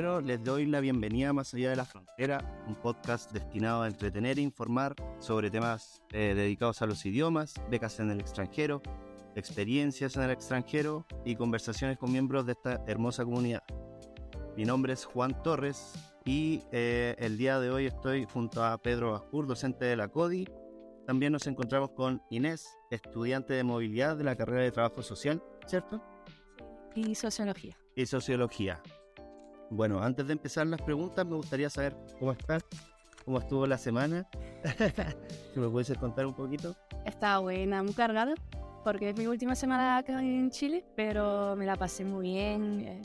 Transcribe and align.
Bueno, 0.00 0.22
les 0.22 0.42
doy 0.42 0.64
la 0.64 0.80
bienvenida 0.80 1.28
a 1.28 1.32
Más 1.34 1.52
Allá 1.52 1.68
de 1.68 1.76
la 1.76 1.84
Frontera, 1.84 2.64
un 2.66 2.74
podcast 2.74 3.30
destinado 3.32 3.82
a 3.82 3.86
entretener 3.86 4.38
e 4.38 4.40
informar 4.40 4.94
sobre 5.18 5.50
temas 5.50 6.00
eh, 6.14 6.32
dedicados 6.34 6.80
a 6.80 6.86
los 6.86 7.04
idiomas, 7.04 7.52
becas 7.70 8.00
en 8.00 8.10
el 8.10 8.18
extranjero, 8.18 8.80
experiencias 9.36 10.16
en 10.16 10.22
el 10.22 10.30
extranjero 10.30 11.06
y 11.26 11.36
conversaciones 11.36 11.98
con 11.98 12.10
miembros 12.12 12.46
de 12.46 12.52
esta 12.52 12.82
hermosa 12.86 13.26
comunidad. 13.26 13.62
Mi 14.56 14.64
nombre 14.64 14.94
es 14.94 15.04
Juan 15.04 15.42
Torres 15.42 15.92
y 16.24 16.62
eh, 16.72 17.14
el 17.18 17.36
día 17.36 17.60
de 17.60 17.70
hoy 17.70 17.84
estoy 17.84 18.24
junto 18.24 18.64
a 18.64 18.78
Pedro 18.78 19.12
Bascur, 19.12 19.46
docente 19.46 19.84
de 19.84 19.96
la 19.96 20.08
CODI. 20.08 20.48
También 21.06 21.30
nos 21.30 21.46
encontramos 21.46 21.90
con 21.90 22.22
Inés, 22.30 22.66
estudiante 22.90 23.52
de 23.52 23.64
movilidad 23.64 24.16
de 24.16 24.24
la 24.24 24.34
carrera 24.34 24.62
de 24.62 24.72
trabajo 24.72 25.02
social, 25.02 25.42
¿cierto? 25.66 26.02
Y 26.94 27.14
sociología. 27.16 27.76
Y 27.94 28.06
sociología. 28.06 28.80
Bueno, 29.70 30.02
antes 30.02 30.26
de 30.26 30.32
empezar 30.32 30.66
las 30.66 30.82
preguntas, 30.82 31.24
me 31.24 31.36
gustaría 31.36 31.70
saber 31.70 31.96
cómo 32.18 32.32
estás, 32.32 32.64
cómo 33.24 33.38
estuvo 33.38 33.66
la 33.68 33.78
semana. 33.78 34.28
si 35.54 35.60
me 35.60 35.68
puedes 35.68 35.96
contar 35.96 36.26
un 36.26 36.34
poquito. 36.34 36.74
Está 37.04 37.38
buena, 37.38 37.80
muy 37.80 37.92
cargada, 37.92 38.34
porque 38.82 39.10
es 39.10 39.16
mi 39.16 39.28
última 39.28 39.54
semana 39.54 39.98
acá 39.98 40.20
en 40.20 40.50
Chile, 40.50 40.84
pero 40.96 41.54
me 41.54 41.66
la 41.66 41.76
pasé 41.76 42.04
muy 42.04 42.30
bien, 42.30 42.80
eh, 42.80 43.02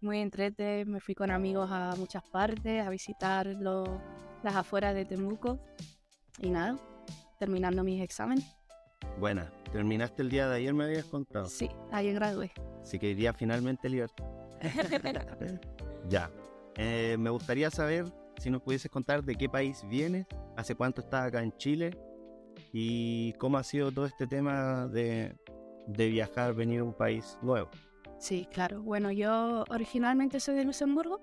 muy 0.00 0.20
entrete. 0.20 0.86
Me 0.86 1.00
fui 1.00 1.14
con 1.14 1.30
amigos 1.30 1.68
a 1.70 1.94
muchas 1.98 2.22
partes, 2.30 2.84
a 2.84 2.88
visitar 2.88 3.46
las 3.46 4.56
afueras 4.56 4.94
de 4.94 5.04
Temuco. 5.04 5.58
Y 6.40 6.48
nada, 6.48 6.78
terminando 7.38 7.84
mis 7.84 8.02
exámenes. 8.02 8.56
Buena, 9.18 9.52
terminaste 9.70 10.22
el 10.22 10.30
día 10.30 10.48
de 10.48 10.56
ayer, 10.56 10.72
me 10.72 10.84
habías 10.84 11.04
contado. 11.04 11.46
Sí, 11.46 11.68
ayer 11.92 12.14
gradué. 12.14 12.52
Así 12.80 12.98
que 12.98 13.10
iría 13.10 13.34
finalmente 13.34 13.90
libertad. 13.90 14.24
Ya. 16.08 16.30
Eh, 16.76 17.16
me 17.18 17.30
gustaría 17.30 17.70
saber 17.70 18.04
si 18.38 18.50
nos 18.50 18.62
pudieses 18.62 18.90
contar 18.90 19.24
de 19.24 19.34
qué 19.34 19.48
país 19.48 19.84
vienes, 19.88 20.26
hace 20.56 20.74
cuánto 20.74 21.00
estás 21.00 21.26
acá 21.26 21.42
en 21.42 21.56
Chile 21.56 21.90
y 22.72 23.32
cómo 23.34 23.58
ha 23.58 23.64
sido 23.64 23.90
todo 23.90 24.06
este 24.06 24.26
tema 24.26 24.86
de, 24.88 25.36
de 25.86 26.08
viajar, 26.08 26.54
venir 26.54 26.80
a 26.80 26.84
un 26.84 26.94
país 26.94 27.38
nuevo. 27.42 27.70
Sí, 28.18 28.48
claro. 28.52 28.82
Bueno, 28.82 29.10
yo 29.10 29.64
originalmente 29.68 30.40
soy 30.40 30.56
de 30.56 30.64
Luxemburgo. 30.64 31.20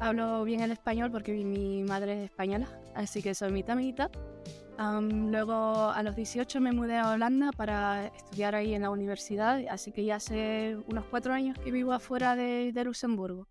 Hablo 0.00 0.44
bien 0.44 0.60
el 0.60 0.70
español 0.72 1.10
porque 1.10 1.32
mi 1.32 1.82
madre 1.82 2.18
es 2.18 2.30
española, 2.30 2.68
así 2.94 3.22
que 3.22 3.34
soy 3.34 3.50
mitad 3.50 3.76
mitad. 3.76 4.10
luego 4.78 5.90
a 5.90 6.02
los 6.02 6.14
18 6.14 6.60
me 6.60 6.72
mudé 6.72 6.98
a 6.98 7.12
Holanda 7.12 7.50
para 7.56 8.08
estudiar 8.08 8.54
ahí 8.54 8.74
en 8.74 8.82
la 8.82 8.90
universidad, 8.90 9.62
así 9.70 9.92
que 9.92 10.04
ya 10.04 10.16
hace 10.16 10.76
unos 10.86 11.06
cuatro 11.06 11.32
años 11.32 11.58
que 11.58 11.70
vivo 11.70 11.92
afuera 11.92 12.36
de, 12.36 12.72
de 12.72 12.84
Luxemburgo. 12.84 13.48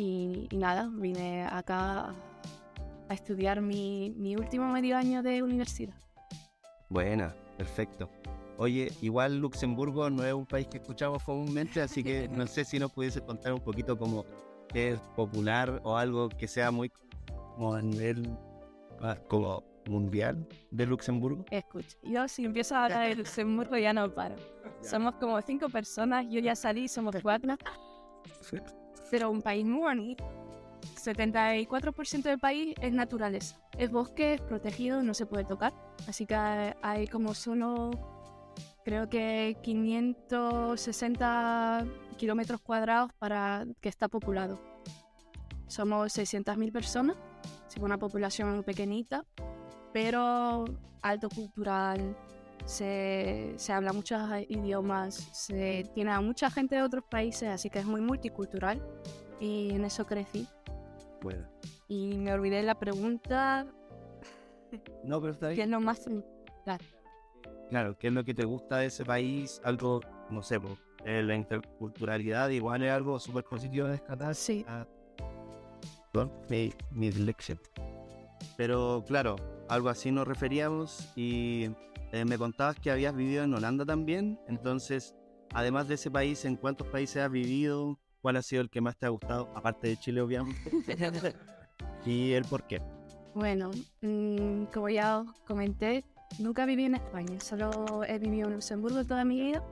Y, 0.00 0.48
nada, 0.52 0.88
vine 0.90 1.44
acá 1.44 2.14
a 3.06 3.14
estudiar 3.14 3.60
mi, 3.60 4.14
mi, 4.16 4.34
último 4.34 4.72
medio 4.72 4.96
año 4.96 5.22
de 5.22 5.42
universidad. 5.42 5.94
Buena, 6.88 7.34
perfecto. 7.58 8.08
Oye, 8.56 8.90
igual 9.02 9.38
Luxemburgo 9.38 10.08
no 10.08 10.24
es 10.24 10.32
un 10.32 10.46
país 10.46 10.68
que 10.68 10.78
escuchamos 10.78 11.22
comúnmente, 11.22 11.82
así 11.82 12.02
que 12.02 12.28
no 12.32 12.46
sé 12.46 12.64
si 12.64 12.78
nos 12.78 12.90
pudiese 12.92 13.20
contar 13.20 13.52
un 13.52 13.60
poquito 13.60 13.98
como 13.98 14.24
qué 14.72 14.92
es 14.92 15.00
popular 15.16 15.82
o 15.84 15.98
algo 15.98 16.30
que 16.30 16.48
sea 16.48 16.70
muy 16.70 16.90
como 17.34 17.74
a 17.74 17.82
nivel 17.82 18.26
ah, 19.02 19.18
como 19.28 19.62
mundial 19.86 20.48
de 20.70 20.86
Luxemburgo. 20.86 21.44
Escucha, 21.50 21.98
yo 22.04 22.26
si 22.26 22.46
empiezo 22.46 22.74
a 22.74 22.84
hablar 22.84 23.06
de 23.06 23.16
Luxemburgo 23.16 23.76
ya 23.76 23.92
no 23.92 24.10
paro. 24.14 24.36
Somos 24.80 25.16
como 25.16 25.38
cinco 25.42 25.68
personas, 25.68 26.24
yo 26.30 26.40
ya 26.40 26.56
salí, 26.56 26.88
somos 26.88 27.14
cuatro 27.22 27.54
pero 29.10 29.30
un 29.30 29.42
país 29.42 29.66
muy 29.66 29.80
bonito. 29.80 30.24
74% 30.96 32.22
del 32.22 32.38
país 32.38 32.74
es 32.80 32.92
naturaleza. 32.92 33.56
Es 33.78 33.90
bosque, 33.90 34.34
es 34.34 34.40
protegido, 34.40 35.02
no 35.02 35.14
se 35.14 35.26
puede 35.26 35.44
tocar. 35.44 35.72
Así 36.08 36.26
que 36.26 36.34
hay 36.34 37.06
como 37.08 37.34
solo, 37.34 37.90
creo 38.84 39.08
que 39.08 39.56
560 39.62 41.86
kilómetros 42.16 42.60
cuadrados 42.60 43.12
para 43.18 43.66
que 43.80 43.88
está 43.88 44.08
populado. 44.08 44.60
Somos 45.66 46.16
600.000 46.16 46.72
personas, 46.72 47.16
es 47.68 47.76
una 47.76 47.96
población 47.96 48.64
pequeñita, 48.64 49.24
pero 49.92 50.64
alto 51.00 51.28
cultural, 51.28 52.16
se, 52.70 53.54
se, 53.56 53.72
habla 53.72 53.92
muchos 53.92 54.20
idiomas, 54.48 55.14
se 55.32 55.90
tiene 55.94 56.12
a 56.12 56.20
mucha 56.20 56.50
gente 56.50 56.76
de 56.76 56.82
otros 56.82 57.04
países, 57.04 57.48
así 57.48 57.68
que 57.68 57.80
es 57.80 57.84
muy 57.84 58.00
multicultural 58.00 58.80
y 59.40 59.70
en 59.74 59.84
eso 59.84 60.06
crecí. 60.06 60.46
Bueno. 61.20 61.46
Y 61.88 62.16
me 62.16 62.32
olvidé 62.32 62.62
la 62.62 62.78
pregunta. 62.78 63.66
No, 65.02 65.20
pero 65.20 65.32
está 65.32 65.48
bien. 65.48 65.56
¿Qué 65.56 65.62
es 65.64 65.68
lo 65.68 65.80
más 65.80 66.04
claro. 66.62 66.84
claro, 67.70 67.98
¿qué 67.98 68.06
es 68.06 68.12
lo 68.12 68.22
que 68.22 68.34
te 68.34 68.44
gusta 68.44 68.76
de 68.76 68.86
ese 68.86 69.04
país? 69.04 69.60
Algo, 69.64 70.00
no 70.30 70.44
sé, 70.44 70.60
eh, 71.04 71.24
la 71.24 71.34
interculturalidad 71.34 72.50
igual 72.50 72.84
es 72.84 72.92
algo 72.92 73.18
súper 73.18 73.42
positivo 73.42 73.86
de 73.86 73.92
descartar. 73.94 74.32
Sí. 74.36 74.64
Ah, 74.68 74.86
mi, 76.48 76.72
mi 76.92 77.10
Pero 78.56 79.02
claro, 79.08 79.34
algo 79.68 79.88
así 79.88 80.12
nos 80.12 80.28
referíamos 80.28 81.10
y 81.16 81.70
eh, 82.12 82.24
me 82.24 82.38
contabas 82.38 82.76
que 82.78 82.90
habías 82.90 83.14
vivido 83.14 83.44
en 83.44 83.54
Holanda 83.54 83.84
también, 83.84 84.38
entonces, 84.48 85.14
además 85.52 85.88
de 85.88 85.94
ese 85.94 86.10
país, 86.10 86.44
¿en 86.44 86.56
cuántos 86.56 86.86
países 86.88 87.22
has 87.22 87.30
vivido? 87.30 87.98
¿Cuál 88.20 88.36
ha 88.36 88.42
sido 88.42 88.62
el 88.62 88.70
que 88.70 88.80
más 88.80 88.96
te 88.96 89.06
ha 89.06 89.10
gustado? 89.10 89.48
Aparte 89.54 89.88
de 89.88 89.96
Chile, 89.96 90.20
obviamente. 90.20 90.70
¿Y 92.04 92.32
el 92.32 92.44
por 92.44 92.66
qué? 92.66 92.82
Bueno, 93.34 93.70
mm, 94.02 94.64
como 94.72 94.88
ya 94.88 95.20
os 95.20 95.40
comenté, 95.46 96.04
nunca 96.38 96.66
viví 96.66 96.84
en 96.84 96.96
España, 96.96 97.40
solo 97.40 98.02
he 98.04 98.18
vivido 98.18 98.48
en 98.48 98.54
Luxemburgo 98.54 99.04
toda 99.04 99.24
mi 99.24 99.40
vida. 99.40 99.62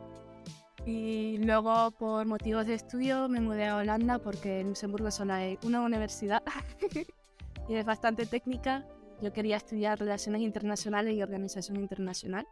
Y 0.86 1.38
luego, 1.38 1.90
por 1.90 2.24
motivos 2.26 2.66
de 2.66 2.74
estudio, 2.74 3.28
me 3.28 3.40
mudé 3.40 3.66
a 3.66 3.76
Holanda 3.76 4.18
porque 4.18 4.60
en 4.60 4.68
Luxemburgo 4.68 5.10
solo 5.10 5.34
hay 5.34 5.58
una 5.64 5.82
universidad 5.82 6.42
y 7.68 7.74
es 7.74 7.84
bastante 7.84 8.24
técnica 8.24 8.86
yo 9.20 9.32
quería 9.32 9.56
estudiar 9.56 9.98
Relaciones 9.98 10.42
Internacionales 10.42 11.14
y 11.14 11.22
Organización 11.22 11.78
Internacional 11.78 12.46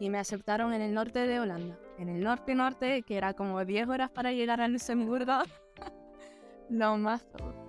y 0.00 0.08
me 0.08 0.18
aceptaron 0.18 0.72
en 0.72 0.80
el 0.80 0.94
norte 0.94 1.26
de 1.26 1.38
Holanda, 1.38 1.78
en 1.98 2.08
el 2.08 2.22
norte-norte, 2.22 3.02
que 3.02 3.16
era 3.16 3.34
como 3.34 3.64
10 3.64 3.88
horas 3.88 4.10
para 4.10 4.32
llegar 4.32 4.60
a 4.60 4.66
Luxemburgo, 4.66 5.34
lo 6.70 6.96
más 6.96 7.24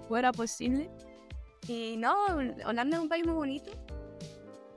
fuera 0.08 0.32
posible. 0.32 0.90
Y 1.68 1.98
no, 1.98 2.16
Holanda 2.66 2.98
es 2.98 3.04
un 3.04 3.10
país 3.10 3.26
muy 3.26 3.36
bonito, 3.36 3.72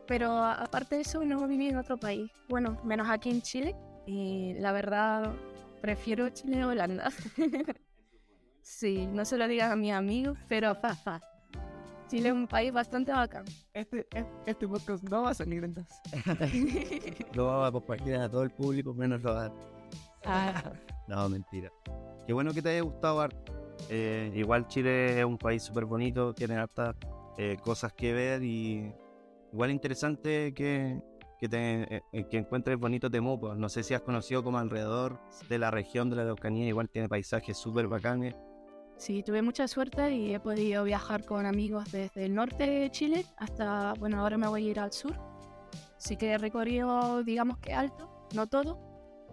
pero 0.06 0.36
aparte 0.36 0.97
de 0.97 1.03
eso 1.03 1.24
no 1.24 1.47
viví 1.47 1.69
en 1.69 1.78
otro 1.78 1.97
país, 1.97 2.30
bueno, 2.48 2.78
menos 2.84 3.08
aquí 3.08 3.30
en 3.30 3.41
Chile, 3.41 3.74
y 4.04 4.54
la 4.54 4.72
verdad 4.72 5.32
prefiero 5.80 6.28
Chile 6.30 6.60
a 6.60 6.66
Holanda. 6.66 7.10
sí, 8.62 9.06
no 9.06 9.24
se 9.24 9.38
lo 9.38 9.48
digan 9.48 9.70
a 9.70 9.76
mis 9.76 9.92
amigos, 9.92 10.36
pero 10.48 10.74
fa, 10.74 10.94
fa. 10.94 11.34
Chile 12.14 12.28
es 12.28 12.34
un 12.36 12.47
país 12.47 12.72
bastante 12.72 13.10
bacán. 13.10 13.44
Este, 13.72 14.06
este 14.47 14.69
podcast 14.69 15.02
no 15.02 15.22
va 15.22 15.30
a 15.30 15.34
salir 15.34 15.64
entonces. 15.64 15.98
lo 17.34 17.47
vamos 17.47 17.68
a 17.68 17.72
compartir 17.72 18.15
a 18.15 18.28
todo 18.28 18.44
el 18.44 18.50
público, 18.50 18.94
menos 18.94 19.21
lo 19.21 19.34
va 19.34 19.53
ah. 20.24 20.62
No, 21.09 21.28
mentira. 21.28 21.72
Qué 22.24 22.33
bueno 22.33 22.53
que 22.53 22.62
te 22.62 22.68
haya 22.68 22.83
gustado, 22.83 23.27
eh, 23.89 24.30
igual 24.33 24.68
Chile 24.68 25.18
es 25.18 25.24
un 25.24 25.39
país 25.39 25.65
súper 25.65 25.86
bonito, 25.86 26.33
tiene 26.33 26.54
hartas 26.54 26.94
eh, 27.36 27.56
cosas 27.60 27.92
que 27.92 28.12
ver 28.12 28.44
y 28.44 28.94
igual 29.53 29.72
interesante 29.72 30.54
que, 30.54 31.03
que, 31.41 31.48
te, 31.48 31.97
eh, 32.12 32.28
que 32.30 32.39
encuentres 32.39 32.78
bonito 32.78 33.10
Temuco. 33.10 33.56
No 33.56 33.68
sé 33.68 33.83
si 33.83 33.92
has 33.92 34.03
conocido 34.03 34.44
como 34.44 34.59
alrededor 34.59 35.18
de 35.48 35.59
la 35.59 35.72
región 35.72 36.10
de 36.10 36.16
la 36.16 36.22
Araucanía, 36.22 36.68
igual 36.68 36.89
tiene 36.89 37.09
paisajes 37.09 37.59
súper 37.59 37.89
bacanes. 37.89 38.36
Sí, 38.96 39.22
tuve 39.22 39.42
mucha 39.42 39.68
suerte 39.68 40.14
y 40.14 40.34
he 40.34 40.41
podido 40.41 40.84
viajar 40.84 41.24
con 41.24 41.46
amigos 41.46 41.91
desde 41.91 42.26
el 42.26 42.34
norte 42.34 42.66
de 42.66 42.91
Chile 42.91 43.26
hasta, 43.36 43.94
bueno, 43.94 44.20
ahora 44.20 44.38
me 44.38 44.46
voy 44.46 44.68
a 44.68 44.70
ir 44.70 44.80
al 44.80 44.92
sur. 44.92 45.14
Sí 45.98 46.16
que 46.16 46.32
he 46.32 46.38
recorrido, 46.38 47.22
digamos 47.22 47.58
que 47.58 47.74
alto, 47.74 48.28
no 48.34 48.46
todo, 48.46 48.78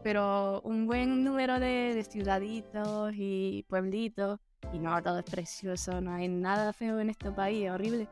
pero 0.04 0.62
un 0.64 0.88
buen 0.88 1.24
número 1.24 1.60
de, 1.60 1.94
de 1.94 2.04
ciudaditos 2.04 3.14
y 3.16 3.66
pueblitos. 3.70 4.40
Y 4.74 4.80
no, 4.80 5.02
todo 5.02 5.20
es 5.20 5.26
precioso, 5.26 6.02
no 6.02 6.14
hay 6.14 6.28
nada 6.28 6.74
feo 6.74 7.00
en 7.00 7.10
este 7.10 7.32
país, 7.32 7.66
es 7.66 7.72
horrible. 7.72 8.08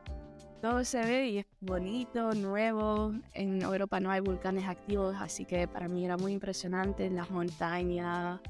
Todo 0.60 0.84
se 0.84 1.02
ve 1.02 1.28
y 1.28 1.38
es 1.38 1.46
bonito, 1.60 2.32
nuevo. 2.34 3.12
En 3.32 3.62
Europa 3.62 3.98
no 3.98 4.10
hay 4.10 4.20
volcanes 4.20 4.64
activos, 4.66 5.16
así 5.18 5.46
que 5.46 5.66
para 5.66 5.88
mí 5.88 6.04
era 6.04 6.18
muy 6.18 6.32
impresionante. 6.32 7.08
Las 7.08 7.30
montañas, 7.30 8.40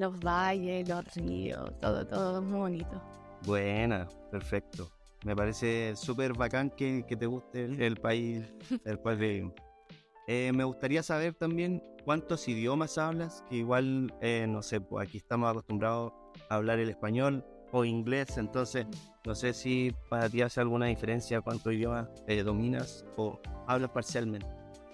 los 0.00 0.18
valles, 0.18 0.88
los 0.88 1.04
ríos, 1.14 1.78
todo, 1.78 2.06
todo 2.06 2.42
muy 2.42 2.58
bonito. 2.58 3.02
Buena, 3.44 4.08
perfecto. 4.30 4.90
Me 5.24 5.36
parece 5.36 5.94
súper 5.94 6.32
bacán 6.32 6.70
que, 6.70 7.04
te 7.04 7.26
guste 7.26 7.64
el, 7.64 7.96
país, 7.96 8.42
el 8.86 8.98
país 8.98 9.44
eh, 10.26 10.50
me 10.54 10.64
gustaría 10.64 11.02
saber 11.02 11.34
también 11.34 11.82
cuántos 12.04 12.48
idiomas 12.48 12.96
hablas, 12.96 13.44
que 13.50 13.56
igual, 13.56 14.14
eh, 14.22 14.46
no 14.48 14.62
sé, 14.62 14.80
pues 14.80 15.06
aquí 15.06 15.18
estamos 15.18 15.50
acostumbrados 15.50 16.12
hablar 16.48 16.78
el 16.78 16.88
español 16.88 17.44
o 17.70 17.84
inglés, 17.84 18.38
entonces 18.38 18.86
no 19.26 19.34
sé 19.34 19.52
si 19.52 19.94
para 20.08 20.30
ti 20.30 20.40
hace 20.40 20.60
alguna 20.60 20.86
diferencia 20.86 21.42
cuántos 21.42 21.74
idiomas 21.74 22.08
eh, 22.26 22.42
dominas 22.42 23.04
o 23.16 23.38
hablas 23.66 23.90
parcialmente. 23.90 24.46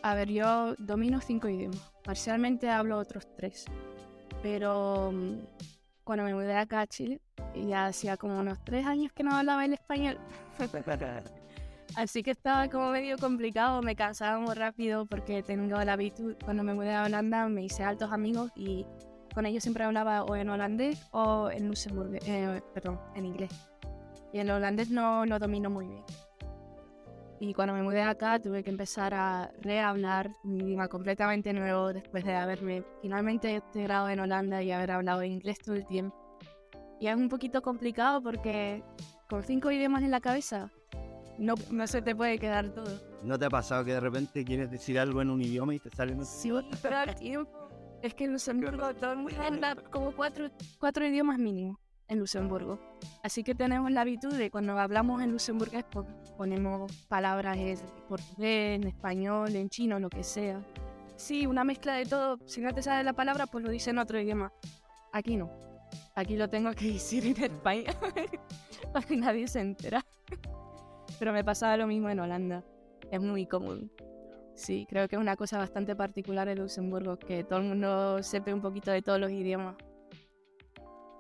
A 0.03 0.15
ver, 0.15 0.29
yo 0.29 0.75
domino 0.79 1.21
cinco 1.21 1.49
idiomas. 1.49 1.81
Parcialmente 2.05 2.69
hablo 2.69 2.99
otros 2.99 3.27
tres. 3.37 3.67
Pero 4.43 5.13
mm, 5.13 5.39
cuando 6.05 6.25
me 6.25 6.35
mudé 6.35 6.57
acá 6.57 6.83
a 6.83 6.87
Chile, 6.87 7.21
ya 7.55 7.87
hacía 7.87 8.17
como 8.17 8.39
unos 8.39 8.63
tres 8.65 8.87
años 8.87 9.13
que 9.13 9.23
no 9.23 9.35
hablaba 9.35 9.65
el 9.65 9.75
español. 9.75 10.19
Así 11.97 12.23
que 12.23 12.33
estaba 12.33 12.69
como 12.69 12.91
medio 12.91 13.17
complicado, 13.17 13.81
me 13.81 13.97
cansaba 13.97 14.39
muy 14.39 14.55
rápido 14.55 15.07
porque 15.07 15.43
tengo 15.43 15.83
la 15.83 15.93
habitude, 15.95 16.37
cuando 16.45 16.63
me 16.63 16.75
mudé 16.75 16.95
a 16.95 17.05
Holanda 17.05 17.49
me 17.49 17.63
hice 17.65 17.85
altos 17.85 18.13
amigos 18.13 18.51
y 18.55 18.85
con 19.35 19.47
ellos 19.47 19.63
siempre 19.63 19.85
hablaba 19.85 20.25
o 20.25 20.35
en 20.37 20.49
holandés 20.49 21.07
o 21.13 21.51
en 21.51 21.69
luxemburgués, 21.69 22.23
eh, 22.27 22.63
perdón, 22.75 23.01
en 23.15 23.27
inglés. 23.27 23.51
Y 24.33 24.39
el 24.39 24.51
holandés 24.51 24.91
no 24.91 25.25
lo 25.25 25.39
domino 25.39 25.71
muy 25.71 25.87
bien. 25.87 26.05
Y 27.39 27.53
cuando 27.53 27.75
me 27.75 27.83
mudé 27.83 28.03
acá 28.03 28.39
tuve 28.41 28.65
que 28.65 28.71
empezar 28.71 29.13
a 29.13 29.53
rehablar 29.61 30.31
un 30.43 30.61
idioma 30.61 30.89
completamente 30.89 31.53
nuevo 31.53 31.93
después 31.93 32.25
de 32.25 32.35
haberme 32.35 32.83
finalmente 33.03 33.53
integrado 33.53 34.09
en 34.09 34.21
Holanda 34.21 34.63
y 34.63 34.73
haber 34.73 34.93
hablado 34.93 35.23
inglés 35.23 35.59
todo 35.59 35.75
el 35.75 35.87
tiempo. 35.87 36.17
Y 36.99 37.09
es 37.09 37.17
un 37.17 37.29
poquito 37.29 37.61
complicado 37.61 38.23
porque 38.23 38.83
con 39.29 39.43
cinco 39.43 39.71
idiomas 39.71 40.03
en 40.03 40.13
la 40.13 40.21
cabeza 40.21 40.71
no, 41.39 41.55
no 41.71 41.87
se 41.87 42.01
te 42.01 42.17
puede 42.17 42.39
quedar 42.39 42.71
todo. 42.71 42.99
¿No 43.23 43.39
te 43.39 43.45
ha 43.45 43.51
pasado 43.51 43.85
que 43.85 43.93
de 43.93 44.01
repente 44.01 44.43
quieres 44.45 44.71
decir 44.71 44.99
algo 44.99 45.21
en 45.21 45.29
un 45.29 45.43
idioma 45.43 45.75
y 45.75 45.79
te 45.79 45.91
sale 45.91 46.13
en 46.13 46.21
otro? 46.21 46.31
Sí, 46.31 46.51
pero 46.81 46.97
al 46.97 47.15
tiempo. 47.17 47.51
Es 48.03 48.15
que 48.15 48.25
en 48.25 48.33
Luxemburgo 48.33 48.95
todo 48.95 49.13
el 49.13 49.19
mundo 49.19 49.43
habla 49.43 49.75
como 49.91 50.13
cuatro, 50.13 50.49
cuatro 50.79 51.07
idiomas 51.07 51.39
mínimo 51.39 51.79
en 52.09 52.19
Luxemburgo. 52.19 52.79
Así 53.23 53.43
que 53.43 53.55
tenemos 53.55 53.91
la 53.91 54.03
habitude 54.03 54.37
de 54.37 54.51
cuando 54.51 54.79
hablamos 54.79 55.23
en 55.23 55.33
luxemburgués 55.33 55.85
pues, 55.91 56.07
ponemos 56.37 56.91
palabras 57.09 57.57
en 57.57 57.79
portugués, 58.09 58.81
en 58.81 58.87
español, 58.87 59.55
en 59.55 59.69
chino, 59.69 59.99
lo 59.99 60.09
que 60.09 60.23
sea. 60.23 60.63
Sí, 61.17 61.47
una 61.47 61.65
mezcla 61.65 61.95
de 61.95 62.07
todo. 62.07 62.39
Si 62.47 62.61
no 62.61 62.73
te 62.73 62.83
sale 62.83 63.03
la 63.03 63.15
palabra, 63.15 63.47
pues 63.47 63.65
lo 63.65 63.71
dice 63.71 63.91
en 63.91 63.99
otro 63.99 64.21
idioma. 64.21 64.53
Aquí 65.13 65.37
no. 65.37 65.51
Aquí 66.15 66.37
lo 66.37 66.49
tengo 66.49 66.73
que 66.73 66.87
decir 66.93 67.27
en 67.27 67.43
español. 67.43 67.95
para 68.93 69.07
que 69.07 69.17
nadie 69.17 69.49
se 69.49 69.61
entera. 69.61 70.05
Pero 71.19 71.33
me 71.33 71.43
pasaba 71.43 71.77
lo 71.77 71.87
mismo 71.87 72.11
en 72.11 72.21
Holanda. 72.21 72.65
Es 73.11 73.21
muy 73.21 73.47
común. 73.47 73.91
Sí, 74.55 74.87
creo 74.89 75.07
que 75.07 75.17
es 75.17 75.21
una 75.21 75.37
cosa 75.37 75.59
bastante 75.59 75.95
particular 75.95 76.49
en 76.49 76.59
Luxemburgo, 76.59 77.19
que 77.19 77.45
todo 77.45 77.59
el 77.61 77.67
mundo 77.67 78.23
sepa 78.23 78.55
un 78.55 78.63
poquito 78.63 78.91
de 78.91 79.03
todos 79.03 79.21
los 79.21 79.31
idiomas. 79.31 79.77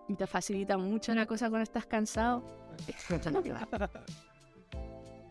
Y 0.09 0.15
te 0.15 0.27
facilita 0.27 0.79
mucho 0.79 1.15
la 1.15 1.27
cosa 1.27 1.49
cuando 1.49 1.65
estás 1.65 1.87
cansado. 1.87 2.43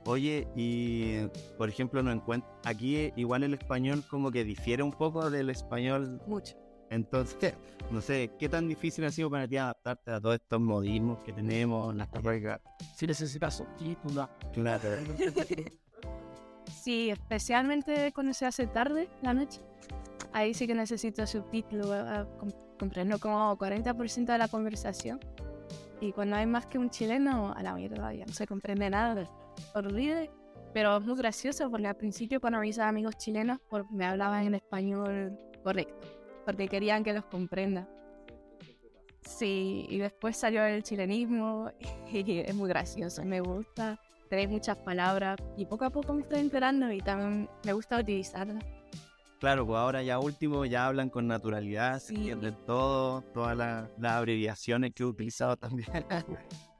Oye, 0.07 0.47
y 0.55 1.25
por 1.57 1.67
ejemplo, 1.67 2.03
no 2.03 2.11
encuentro 2.11 2.49
aquí 2.63 3.11
igual 3.15 3.43
el 3.43 3.55
español 3.55 4.03
como 4.07 4.31
que 4.31 4.43
difiere 4.43 4.83
un 4.83 4.91
poco 4.91 5.29
del 5.31 5.49
español. 5.49 6.21
Mucho. 6.27 6.55
Entonces, 6.91 7.55
no 7.89 7.99
sé, 8.01 8.31
¿qué 8.37 8.47
tan 8.47 8.67
difícil 8.67 9.03
ha 9.05 9.11
sido 9.11 9.31
para 9.31 9.47
ti 9.47 9.57
adaptarte 9.57 10.11
a 10.11 10.21
todos 10.21 10.35
estos 10.35 10.61
modismos 10.61 11.23
que 11.23 11.33
tenemos, 11.33 11.95
las 11.95 12.07
carreras? 12.09 12.61
Si 12.95 13.07
necesitas 13.07 13.57
subtítulos. 13.57 14.29
Claro. 14.53 14.89
Sí, 16.85 17.09
especialmente 17.09 18.11
cuando 18.13 18.31
se 18.31 18.45
hace 18.45 18.67
tarde, 18.67 19.09
la 19.23 19.33
noche. 19.33 19.59
Ahí 20.33 20.53
sí 20.53 20.67
que 20.67 20.75
necesito 20.75 21.25
subtítulos. 21.25 21.89
Com- 22.77 22.85
Comprendo 22.85 23.19
como 23.19 23.57
40% 23.57 24.31
de 24.31 24.37
la 24.37 24.47
conversación. 24.47 25.19
Y 26.01 26.11
cuando 26.11 26.35
hay 26.35 26.45
más 26.45 26.65
que 26.65 26.77
un 26.77 26.89
chileno, 26.89 27.53
a 27.55 27.63
la 27.63 27.73
mierda, 27.73 28.13
ya 28.13 28.25
no 28.25 28.33
se 28.33 28.45
comprende 28.45 28.89
nada. 28.89 29.29
Horrible. 29.73 30.29
Pero 30.73 30.97
es 30.97 31.05
muy 31.05 31.15
gracioso 31.17 31.71
porque 31.71 31.87
al 31.87 31.95
principio 31.95 32.41
cuando 32.41 32.59
mis 32.59 32.77
amigos 32.79 33.17
chilenos 33.17 33.59
pues, 33.69 33.83
me 33.91 34.05
hablaban 34.05 34.45
en 34.45 34.55
español 34.55 35.37
correcto. 35.63 36.07
Porque 36.45 36.67
querían 36.67 37.03
que 37.03 37.13
los 37.13 37.25
comprenda. 37.25 37.87
Sí, 39.21 39.87
y 39.89 39.97
después 39.97 40.37
salió 40.37 40.63
el 40.65 40.83
chilenismo 40.83 41.71
y 42.11 42.39
es 42.39 42.53
muy 42.53 42.69
gracioso, 42.69 43.23
me 43.23 43.39
gusta. 43.39 43.99
Tenéis 44.29 44.49
muchas 44.49 44.77
palabras 44.77 45.37
y 45.57 45.65
poco 45.65 45.85
a 45.85 45.89
poco 45.89 46.13
me 46.13 46.21
estoy 46.21 46.39
enterando 46.39 46.91
y 46.91 46.99
también 46.99 47.49
me 47.63 47.73
gusta 47.73 47.99
utilizarlas. 47.99 48.63
Claro, 49.45 49.63
pues 49.67 49.77
ahora 49.77 50.01
ya 50.01 50.17
último 50.17 50.65
ya 50.65 50.87
hablan 50.87 51.07
con 51.11 51.27
naturalidad, 51.27 51.99
se 51.99 52.07
Sí. 52.07 52.15
entienden 52.15 52.57
todo, 52.65 53.21
todas 53.31 53.55
la- 53.55 53.87
las 53.99 54.13
abreviaciones 54.13 54.91
que 54.95 55.03
he 55.03 55.05
utilizado 55.05 55.55
también. 55.85 55.87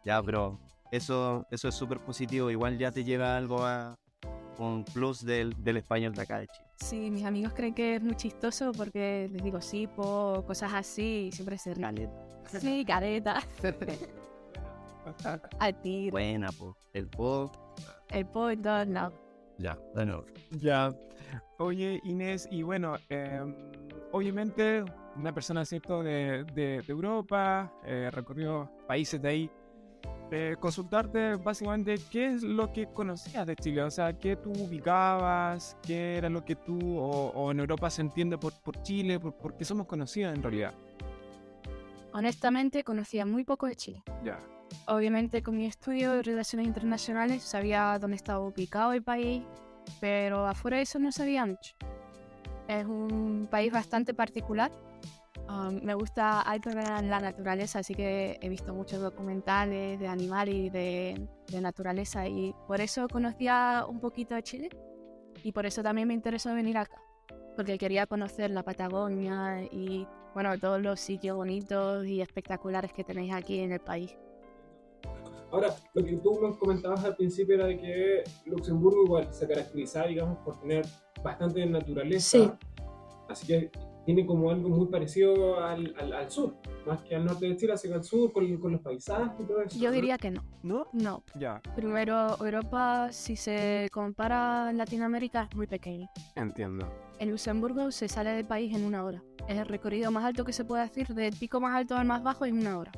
ya, 0.04 0.24
pero 0.24 0.60
eso, 0.92 1.46
eso 1.52 1.68
es 1.68 1.76
súper 1.76 2.00
positivo. 2.00 2.50
Igual 2.50 2.80
ya 2.80 2.92
te 2.92 3.04
lleva 3.04 3.38
algo 3.38 3.64
a 3.64 3.96
un 4.58 4.84
plus 4.84 5.24
del, 5.24 5.54
del 5.64 5.78
español 5.78 6.16
de 6.16 6.22
acá 6.24 6.40
de 6.40 6.48
Chile. 6.48 6.66
Sí, 6.78 7.12
mis 7.12 7.24
amigos 7.24 7.54
creen 7.54 7.76
que 7.76 7.98
es 7.98 8.02
muy 8.02 8.16
chistoso 8.16 8.72
porque 8.72 9.30
les 9.32 9.44
digo 9.44 9.62
sí, 9.62 9.86
po, 9.86 10.44
cosas 10.48 10.74
así 10.74 11.28
y 11.28 11.32
siempre 11.34 11.60
se 11.60 11.76
ríen. 11.76 12.10
Sí, 12.60 12.84
careta, 12.84 13.44
a 15.60 15.72
ti, 15.84 16.10
Buena, 16.10 16.50
pues. 16.58 16.74
El 16.94 17.08
po. 17.10 17.52
el 18.10 18.26
po 18.26 18.50
en 18.50 18.62
todos 18.64 18.88
lados. 18.88 19.14
Ya, 19.58 19.78
bueno. 19.94 20.24
Ya. 20.52 20.94
Oye, 21.58 22.02
Inés, 22.04 22.48
y 22.52 22.62
bueno, 22.64 22.96
em, 23.10 23.56
obviamente 24.12 24.84
una 25.16 25.34
persona, 25.34 25.64
¿cierto?, 25.66 26.04
de, 26.04 26.44
de- 26.54 26.82
de 26.82 26.86
Europa, 26.88 27.72
eh, 27.86 28.10
recorrió 28.12 28.70
países 28.88 29.22
de 29.22 29.30
ahí. 29.30 29.52
Eh, 30.32 30.56
consultarte 30.60 31.36
básicamente 31.36 31.96
qué 32.12 32.26
es 32.34 32.42
lo 32.44 32.74
que 32.74 32.88
conocías 32.88 33.46
de 33.46 33.56
Chile, 33.56 33.84
o 33.84 33.92
sea, 33.92 34.12
qué 34.18 34.36
tú 34.36 34.52
ubicabas, 34.52 35.78
qué 35.86 36.18
era 36.18 36.30
lo 36.30 36.44
que 36.44 36.56
tú 36.56 36.98
o, 36.98 37.30
o 37.30 37.52
en 37.52 37.60
Europa 37.60 37.90
se 37.92 38.02
entiende 38.02 38.38
por, 38.38 38.52
por 38.64 38.82
Chile, 38.82 39.20
por, 39.20 39.34
por 39.36 39.56
qué 39.56 39.64
somos 39.64 39.86
conocidos 39.86 40.34
en 40.36 40.42
realidad. 40.42 40.74
Honestamente, 42.12 42.84
conocía 42.84 43.26
muy 43.26 43.44
poco 43.44 43.68
de 43.68 43.76
Chile. 43.76 44.04
Ya. 44.24 44.40
Obviamente 44.88 45.42
con 45.42 45.58
mi 45.58 45.66
estudio 45.66 46.14
de 46.14 46.24
relaciones 46.24 46.68
internacionales 46.68 47.44
sabía 47.44 47.98
dónde 48.00 48.18
estaba 48.18 48.40
ubicado 48.40 48.94
el 48.94 49.04
país, 49.04 49.44
pero 50.00 50.46
afuera 50.46 50.78
de 50.78 50.84
eso 50.84 51.00
no 51.00 51.12
sabía 51.12 51.46
mucho. 51.46 51.76
Es 52.68 52.86
un 52.86 53.48
país 53.50 53.72
bastante 53.72 54.14
particular. 54.14 54.72
Um, 55.48 55.80
me 55.84 55.94
gusta 55.94 56.42
algo 56.42 56.72
la 56.72 57.02
naturaleza, 57.02 57.80
así 57.80 57.94
que 57.94 58.40
he 58.42 58.50
visto 58.50 58.74
muchos 58.74 59.00
documentales 59.00 60.00
de 60.00 60.08
animales 60.08 60.56
y 60.56 60.70
de, 60.70 61.28
de 61.52 61.62
naturaleza 61.62 62.28
y 62.28 62.56
por 62.68 62.82
eso 62.82 63.08
conocía 63.08 63.86
un 63.88 64.00
poquito 64.00 64.34
de 64.34 64.42
Chile 64.42 64.70
y 65.44 65.52
por 65.52 65.68
eso 65.68 65.84
también 65.84 66.08
me 66.08 66.16
interesó 66.16 66.54
venir 66.56 66.78
acá, 66.78 67.00
porque 67.56 67.78
quería 67.78 68.08
conocer 68.08 68.50
la 68.50 68.64
Patagonia 68.64 69.62
y 69.72 70.08
bueno, 70.34 70.58
todos 70.58 70.82
los 70.82 71.00
sitios 71.00 71.38
bonitos 71.38 72.06
y 72.08 72.22
espectaculares 72.22 72.92
que 72.92 73.04
tenéis 73.04 73.34
aquí 73.34 73.60
en 73.60 73.72
el 73.72 73.80
país. 73.80 74.18
Ahora, 75.56 75.74
lo 75.94 76.04
que 76.04 76.18
tú 76.18 76.38
me 76.42 76.54
comentabas 76.58 77.06
al 77.06 77.16
principio 77.16 77.56
era 77.56 77.68
de 77.68 77.78
que 77.78 78.24
Luxemburgo 78.46 79.06
igual 79.06 79.34
se 79.34 79.48
caracterizaba, 79.48 80.08
digamos, 80.08 80.38
por 80.40 80.60
tener 80.60 80.86
bastante 81.24 81.66
naturaleza. 81.66 82.38
Sí. 82.38 82.52
Así 83.30 83.48
que 83.48 83.72
tiene 84.06 84.26
como 84.26 84.50
algo 84.52 84.68
muy 84.68 84.88
parecido 84.88 85.58
al, 85.64 85.96
al, 85.98 86.12
al 86.12 86.30
sur, 86.30 86.56
más 86.86 87.00
que 87.04 87.16
al 87.16 87.24
norte 87.24 87.48
de 87.48 87.56
Chile, 87.56 87.72
hacia 87.72 87.96
el 87.96 88.04
sur, 88.04 88.34
con, 88.34 88.58
con 88.58 88.74
los 88.74 88.82
paisajes 88.82 89.32
y 89.40 89.44
todo 89.46 89.62
eso. 89.62 89.80
Yo 89.80 89.92
diría 89.92 90.18
que 90.18 90.30
no. 90.30 90.44
¿No? 90.62 90.88
No. 90.92 91.24
Ya, 91.40 91.62
Primero, 91.74 92.36
Europa, 92.44 93.08
si 93.14 93.38
se 93.38 93.88
compara 93.94 94.68
a 94.68 94.74
Latinoamérica, 94.74 95.48
es 95.50 95.56
muy 95.56 95.68
pequeño. 95.68 96.10
entiendo. 96.36 96.86
En 97.18 97.30
Luxemburgo 97.32 97.92
se 97.92 98.10
sale 98.10 98.32
del 98.32 98.46
país 98.46 98.76
en 98.76 98.84
una 98.84 99.06
hora. 99.06 99.24
Es 99.48 99.58
el 99.58 99.68
recorrido 99.68 100.12
más 100.12 100.26
alto 100.26 100.44
que 100.44 100.52
se 100.52 100.66
puede 100.66 100.84
hacer, 100.84 101.08
del 101.16 101.34
pico 101.34 101.62
más 101.62 101.74
alto 101.76 101.96
al 101.96 102.06
más 102.06 102.22
bajo 102.22 102.46
en 102.46 102.58
una 102.60 102.78
hora. 102.78 102.92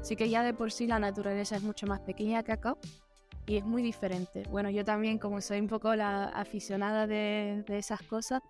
Así 0.00 0.16
que 0.16 0.28
ya 0.30 0.42
de 0.42 0.54
por 0.54 0.72
sí 0.72 0.86
la 0.86 0.98
naturaleza 0.98 1.56
es 1.56 1.62
mucho 1.62 1.86
más 1.86 2.00
pequeña 2.00 2.42
que 2.42 2.52
acá 2.52 2.76
y 3.46 3.56
es 3.56 3.64
muy 3.64 3.82
diferente. 3.82 4.44
Bueno, 4.50 4.70
yo 4.70 4.84
también, 4.84 5.18
como 5.18 5.40
soy 5.40 5.60
un 5.60 5.68
poco 5.68 5.94
la 5.94 6.28
aficionada 6.28 7.06
de, 7.06 7.64
de 7.66 7.78
esas 7.78 8.02
cosas, 8.02 8.40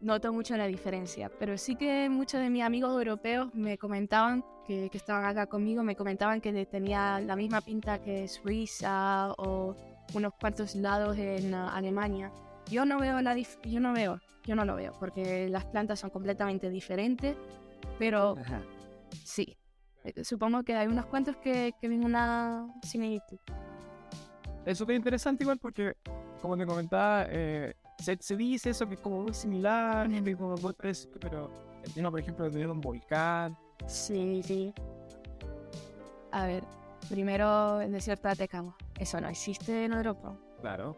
noto 0.00 0.32
mucho 0.32 0.56
la 0.56 0.66
diferencia. 0.66 1.30
Pero 1.38 1.58
sí 1.58 1.76
que 1.76 2.08
muchos 2.08 2.40
de 2.40 2.50
mis 2.50 2.62
amigos 2.62 2.92
europeos 2.92 3.52
me 3.54 3.76
comentaban, 3.76 4.44
que, 4.66 4.88
que 4.90 4.98
estaban 4.98 5.24
acá 5.24 5.46
conmigo, 5.46 5.82
me 5.82 5.96
comentaban 5.96 6.40
que 6.40 6.66
tenía 6.66 7.20
la 7.20 7.36
misma 7.36 7.60
pinta 7.60 7.98
que 7.98 8.28
Suiza 8.28 9.32
o 9.38 9.74
unos 10.14 10.32
cuantos 10.40 10.74
lados 10.76 11.18
en 11.18 11.52
ah, 11.54 11.74
Alemania. 11.74 12.32
Yo 12.70 12.84
no 12.84 12.98
veo 12.98 13.20
la 13.20 13.34
dif- 13.34 13.60
yo 13.62 13.80
no 13.80 13.92
veo, 13.92 14.20
yo 14.44 14.54
no 14.54 14.64
lo 14.64 14.76
veo, 14.76 14.92
porque 14.98 15.48
las 15.48 15.64
plantas 15.66 16.00
son 16.00 16.10
completamente 16.10 16.70
diferentes, 16.70 17.36
pero 17.98 18.36
Ajá. 18.38 18.62
sí. 19.24 19.57
Eh, 20.16 20.24
Supongo 20.24 20.62
que 20.62 20.74
hay 20.74 20.86
unos 20.86 21.06
cuantos 21.06 21.36
que, 21.36 21.74
que 21.80 21.88
ven 21.88 22.04
una 22.04 22.68
similitud. 22.82 23.38
Es 24.64 24.78
súper 24.78 24.96
interesante 24.96 25.44
igual 25.44 25.58
porque, 25.58 25.94
como 26.40 26.56
te 26.56 26.66
comentaba, 26.66 27.26
eh, 27.28 27.74
se, 27.98 28.16
se 28.20 28.36
dice 28.36 28.70
eso 28.70 28.86
que 28.86 28.94
es 28.94 29.00
como 29.00 29.22
muy 29.22 29.34
similar, 29.34 30.08
como 30.36 30.56
muy 30.56 30.72
parecido, 30.72 31.18
pero 31.20 31.50
el 31.82 31.92
tema, 31.92 32.10
por 32.10 32.20
ejemplo, 32.20 32.50
de 32.50 32.66
un 32.66 32.80
volcán, 32.80 33.56
Sí, 33.86 34.42
sí. 34.42 34.74
A 36.32 36.46
ver, 36.46 36.64
primero 37.08 37.80
el 37.80 37.92
desierto 37.92 38.28
de 38.28 38.32
Atacama. 38.32 38.76
Eso 38.98 39.20
no 39.20 39.28
existe 39.28 39.84
en 39.84 39.92
Europa. 39.92 40.36
Claro. 40.60 40.96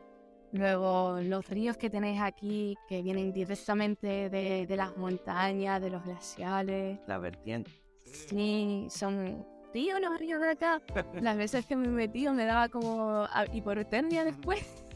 Luego 0.53 1.21
los 1.21 1.49
ríos 1.49 1.77
que 1.77 1.91
tenéis 1.91 2.21
aquí, 2.21 2.77
que 2.89 3.03
vienen 3.03 3.33
directamente 3.33 4.29
de, 4.31 4.67
de 4.67 4.77
las 4.77 4.97
montañas, 4.97 5.81
de 5.81 5.91
los 5.91 6.03
glaciales. 6.05 6.99
La 7.07 7.19
vertiente. 7.19 7.71
Sí, 8.13 8.87
son 8.91 9.47
ríos 9.73 10.01
los 10.01 10.19
ríos 10.19 10.41
de 10.41 10.51
acá. 10.51 10.81
Las 11.21 11.37
veces 11.37 11.65
que 11.67 11.77
me 11.77 11.87
he 11.87 11.91
metido 11.91 12.33
me 12.35 12.45
daba 12.45 12.69
como 12.69 13.27
hipotermia 13.53 14.25
después. 14.25 14.61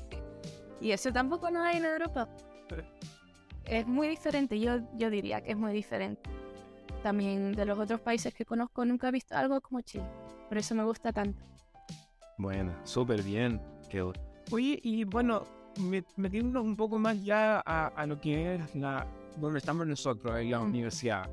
Y 0.81 0.91
eso 0.91 1.11
tampoco 1.13 1.51
no 1.51 1.63
hay 1.63 1.79
en 1.79 1.87
Europa. 1.87 2.29
Es 3.65 3.87
muy 3.87 4.07
diferente, 4.07 4.61
yo, 4.61 4.81
yo 4.99 5.09
diría 5.09 5.41
que 5.41 5.53
es 5.53 5.57
muy 5.57 5.73
diferente. 5.73 6.29
También 7.03 7.53
de 7.53 7.65
los 7.65 7.79
otros 7.79 8.01
países 8.01 8.35
que 8.35 8.45
conozco 8.45 8.85
nunca 8.85 9.09
he 9.09 9.13
visto 9.13 9.35
algo 9.35 9.63
como 9.63 9.81
Chile. 9.81 10.05
Por 10.49 10.59
eso 10.59 10.75
me 10.75 10.85
gusta 10.85 11.11
tanto. 11.11 11.43
Bueno, 12.37 12.75
súper 12.85 13.23
bien. 13.23 13.63
Que 13.89 14.03
Oye, 14.51 14.79
y 14.83 15.05
bueno, 15.05 15.45
me- 15.81 16.05
metiéndonos 16.17 16.65
un 16.65 16.77
poco 16.77 16.99
más 16.99 17.23
ya 17.25 17.63
a, 17.65 17.87
a 17.87 18.07
lo 18.07 18.21
que 18.21 18.57
es 18.57 18.75
la 18.75 19.07
donde 19.39 19.61
estamos 19.61 19.87
nosotros, 19.87 20.37
en 20.39 20.51
la 20.51 20.61
Mm. 20.61 20.65
universidad. 20.65 21.31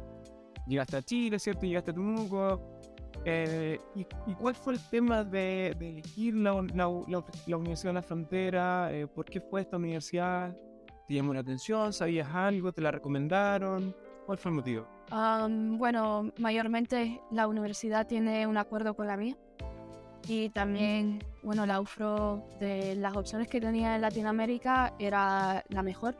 Llegaste 0.71 0.95
a 0.95 1.01
Chile, 1.01 1.37
¿cierto? 1.37 1.65
Llegaste 1.65 1.91
a 1.91 1.93
Temuco. 1.93 2.61
Eh, 3.25 3.77
y, 3.93 4.07
y 4.25 4.33
cuál 4.35 4.55
fue 4.55 4.73
el 4.73 4.79
tema 4.89 5.23
de, 5.25 5.75
de 5.77 5.89
elegir 5.89 6.33
la, 6.35 6.53
la, 6.73 6.89
la- 7.09 7.23
la 7.45 7.57
Universidad 7.57 7.89
de 7.89 7.93
la 7.95 8.01
Frontera? 8.01 8.89
Eh, 8.93 9.05
¿Por 9.05 9.25
qué 9.25 9.41
fue 9.41 9.59
esta 9.61 9.75
universidad? 9.75 10.55
¿Te 11.09 11.13
llamó 11.15 11.33
la 11.33 11.41
atención? 11.41 11.91
¿Sabías 11.91 12.29
algo? 12.33 12.71
¿Te 12.71 12.81
la 12.81 12.89
recomendaron? 12.89 13.93
¿Cuál 14.25 14.37
fue 14.37 14.49
el 14.51 14.55
motivo? 14.55 14.87
Am, 15.09 15.77
bueno, 15.77 16.31
mayormente 16.39 17.19
la 17.31 17.47
universidad 17.49 18.07
tiene 18.07 18.47
un 18.47 18.55
acuerdo 18.55 18.93
con 18.95 19.07
la 19.07 19.17
mía. 19.17 19.35
Y 20.25 20.49
también, 20.51 21.21
bueno, 21.43 21.65
la 21.65 21.81
UFRO 21.81 22.47
de 22.61 22.95
las 22.95 23.13
opciones 23.17 23.49
que 23.49 23.59
tenía 23.59 23.95
en 23.95 24.01
Latinoamérica 24.01 24.93
era 24.99 25.65
la 25.67 25.83
mejor. 25.83 26.15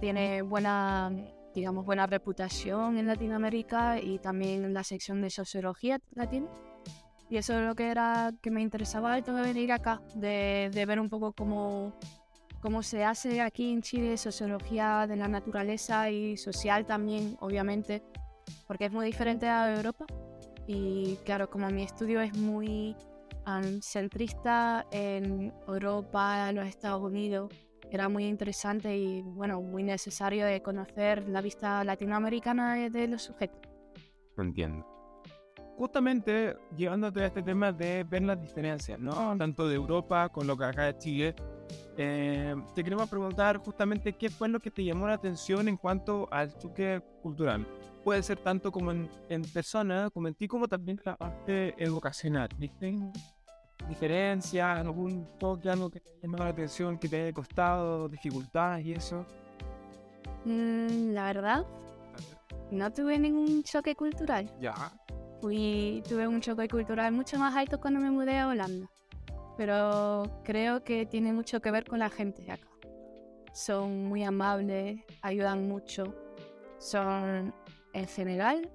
Tiene 0.00 0.42
buena, 0.42 1.12
digamos, 1.54 1.84
buena 1.84 2.06
reputación 2.06 2.98
en 2.98 3.06
Latinoamérica 3.06 4.00
y 4.00 4.18
también 4.18 4.72
la 4.72 4.84
sección 4.84 5.20
de 5.20 5.30
sociología 5.30 6.00
la 6.14 6.28
tiene. 6.28 6.48
Y 7.28 7.36
eso 7.36 7.58
es 7.58 7.66
lo 7.66 7.74
que 7.74 7.90
era 7.90 8.32
que 8.42 8.50
me 8.50 8.60
interesaba 8.60 9.14
alto 9.14 9.32
de 9.32 9.42
venir 9.42 9.70
acá, 9.72 10.02
de, 10.14 10.70
de 10.72 10.86
ver 10.86 10.98
un 10.98 11.08
poco 11.08 11.32
cómo, 11.32 11.94
cómo 12.60 12.82
se 12.82 13.04
hace 13.04 13.40
aquí 13.40 13.72
en 13.72 13.82
Chile 13.82 14.16
sociología 14.16 15.06
de 15.06 15.16
la 15.16 15.28
naturaleza 15.28 16.10
y 16.10 16.36
social 16.36 16.86
también, 16.86 17.36
obviamente, 17.40 18.02
porque 18.66 18.86
es 18.86 18.92
muy 18.92 19.06
diferente 19.06 19.48
a 19.48 19.72
Europa. 19.74 20.06
Y 20.66 21.16
claro, 21.24 21.48
como 21.50 21.68
mi 21.70 21.82
estudio 21.82 22.20
es 22.20 22.36
muy 22.36 22.96
am, 23.44 23.80
centrista 23.80 24.86
en 24.90 25.52
Europa, 25.66 26.52
los 26.52 26.66
Estados 26.66 27.02
Unidos, 27.02 27.52
era 27.90 28.08
muy 28.08 28.26
interesante 28.26 28.96
y 28.96 29.22
bueno, 29.22 29.60
muy 29.60 29.82
necesario 29.82 30.46
de 30.46 30.62
conocer 30.62 31.28
la 31.28 31.40
vista 31.40 31.82
latinoamericana 31.84 32.88
de- 32.90 33.08
los 33.08 33.22
sujetos. 33.22 33.60
No 34.36 34.44
entiendo. 34.44 34.86
Justamente 35.76 36.56
llevándote 36.76 37.22
a 37.22 37.26
este 37.26 37.42
tema 37.42 37.72
de 37.72 38.04
ver 38.04 38.22
las 38.22 38.40
diferencias, 38.40 38.98
¿no? 38.98 39.36
Tanto 39.38 39.66
de 39.66 39.74
Europa 39.76 40.28
con 40.28 40.46
lo 40.46 40.56
que 40.56 40.64
acá 40.64 40.84
de 40.84 40.98
Chile. 40.98 41.34
eh, 41.96 42.54
te 42.74 42.82
queremos 42.82 43.08
preguntar 43.08 43.58
justamente 43.58 44.12
qué 44.14 44.28
fue 44.28 44.48
lo 44.48 44.58
que 44.58 44.70
te 44.70 44.82
llamó 44.84 45.06
la 45.06 45.14
atención 45.14 45.68
en 45.68 45.76
cuanto 45.76 46.28
al 46.32 46.56
choque 46.58 47.00
cultural. 47.22 47.66
Puede 48.04 48.22
ser 48.22 48.38
tanto 48.38 48.72
como 48.72 48.90
en, 48.92 49.08
en 49.28 49.42
persona, 49.42 50.10
como 50.10 50.26
en 50.28 50.34
ti, 50.34 50.48
como 50.48 50.66
también 50.66 51.00
la 51.04 51.16
parte 51.16 51.74
educacional. 51.82 52.48
¿Viste? 52.58 52.96
¿Diferencias? 53.88 54.78
¿Algún 54.78 55.26
toque, 55.38 55.68
algo 55.68 55.90
que 55.90 56.00
te 56.00 56.08
haya 56.10 56.20
llamado 56.22 56.44
la 56.44 56.50
atención, 56.50 56.98
que 56.98 57.08
te 57.08 57.22
haya 57.22 57.32
costado, 57.32 58.08
dificultades 58.08 58.86
y 58.86 58.92
eso? 58.92 59.26
Mm, 60.44 61.12
la 61.12 61.24
verdad, 61.24 61.66
no 62.70 62.92
tuve 62.92 63.18
ningún 63.18 63.62
choque 63.62 63.94
cultural. 63.94 64.50
Ya. 64.60 64.74
Fui, 65.40 66.02
tuve 66.08 66.28
un 66.28 66.40
choque 66.40 66.68
cultural 66.68 67.12
mucho 67.12 67.38
más 67.38 67.56
alto 67.56 67.80
cuando 67.80 68.00
me 68.00 68.10
mudé 68.10 68.38
a 68.38 68.48
Holanda. 68.48 68.88
Pero 69.56 70.22
creo 70.44 70.84
que 70.84 71.06
tiene 71.06 71.32
mucho 71.32 71.60
que 71.60 71.70
ver 71.70 71.84
con 71.84 71.98
la 71.98 72.10
gente 72.10 72.42
de 72.42 72.52
acá. 72.52 72.68
Son 73.52 74.04
muy 74.04 74.22
amables, 74.22 75.00
ayudan 75.22 75.68
mucho. 75.68 76.14
Son, 76.78 77.52
en 77.92 78.06
general, 78.06 78.70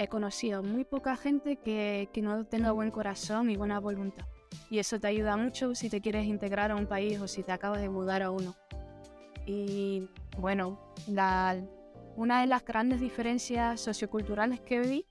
he 0.00 0.08
conocido 0.08 0.62
muy 0.62 0.84
poca 0.84 1.14
gente 1.14 1.56
que, 1.56 2.08
que 2.14 2.22
no 2.22 2.46
tenga 2.46 2.72
buen 2.72 2.90
corazón 2.90 3.50
y 3.50 3.56
buena 3.56 3.78
voluntad. 3.80 4.24
Y 4.70 4.78
eso 4.78 4.98
te 4.98 5.08
ayuda 5.08 5.36
mucho 5.36 5.74
si 5.74 5.90
te 5.90 6.00
quieres 6.00 6.24
integrar 6.24 6.70
a 6.70 6.76
un 6.76 6.86
país 6.86 7.20
o 7.20 7.28
si 7.28 7.42
te 7.42 7.52
acabas 7.52 7.82
de 7.82 7.90
mudar 7.90 8.22
a 8.22 8.30
uno. 8.30 8.56
Y 9.44 10.08
bueno, 10.38 10.80
la, 11.06 11.54
una 12.16 12.40
de 12.40 12.46
las 12.46 12.64
grandes 12.64 12.98
diferencias 12.98 13.78
socioculturales 13.78 14.62
que 14.62 14.80
vi 14.80 15.06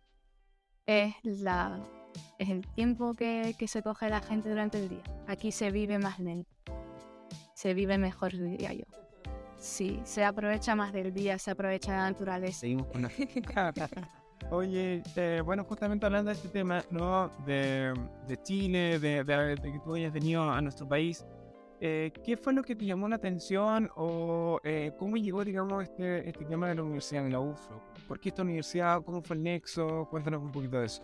es, 0.88 1.13
la, 1.24 1.84
es 2.39 2.50
el 2.50 2.65
tiempo 2.74 3.13
que, 3.13 3.55
que 3.60 3.67
se 3.67 3.84
coge 3.84 4.10
la 4.10 4.22
gente 4.22 4.50
durante 4.50 4.79
el 4.79 4.89
día. 4.89 5.03
Aquí 5.27 5.51
se 5.51 5.69
vive 5.69 6.00
más 6.00 6.17
lento. 6.17 6.50
Se 7.53 7.75
vive 7.75 8.00
mejor, 8.00 8.31
diría 8.31 8.74
yo. 8.74 8.86
Sí, 9.60 10.00
se 10.03 10.24
aprovecha 10.24 10.74
más 10.74 10.93
del 10.93 11.13
día, 11.13 11.38
se 11.38 11.51
aprovecha 11.51 11.91
la 11.91 12.10
naturaleza. 12.10 12.62
seguimos 12.62 12.88
con 12.88 13.03
la... 13.03 13.12
Oye, 14.51 15.03
eh, 15.15 15.41
bueno, 15.46 15.63
justamente 15.63 16.05
hablando 16.05 16.29
de 16.29 16.36
este 16.36 16.50
tema, 16.50 16.84
¿no? 16.89 17.29
De, 17.46 17.93
de 18.27 18.41
Chile, 18.41 18.98
de, 19.00 19.24
de- 19.24 19.55
de 19.55 19.72
que 19.72 19.79
tú 19.84 19.93
hayas 19.96 20.12
venido 20.12 20.43
a 20.50 20.60
nuestro 20.62 20.88
país, 20.88 21.25
eh, 21.81 22.12
¿qué 22.25 22.36
fue 22.36 22.53
lo 22.53 22.63
que 22.63 22.75
te 22.75 22.86
llamó 22.86 23.08
la 23.08 23.17
atención 23.17 23.89
o 23.96 24.60
eh, 24.63 24.91
cómo 24.98 25.17
llegó, 25.17 25.46
digamos, 25.46 25.84
este, 25.84 26.27
este 26.27 26.46
tema 26.46 26.67
de 26.67 26.75
la 26.75 26.84
universidad 26.84 27.25
en 27.25 27.31
la 27.31 27.39
UFRO? 27.39 27.79
¿Por 28.08 28.19
qué 28.19 28.29
esta 28.29 28.41
universidad? 28.41 29.01
¿Cómo 29.03 29.22
fue 29.22 29.36
el 29.36 29.43
nexo? 29.43 30.08
Cuéntanos 30.10 30.41
un 30.41 30.51
poquito 30.51 30.79
de 30.79 30.88
eso. 30.88 31.03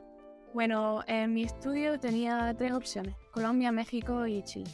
Bueno, 0.53 1.01
en 1.07 1.33
mi 1.33 1.43
estudio 1.43 1.99
tenía 1.99 2.53
tres 2.57 2.71
opciones, 2.71 3.15
Colombia, 3.31 3.71
México 3.71 4.25
y 4.25 4.41
Chile. 4.43 4.71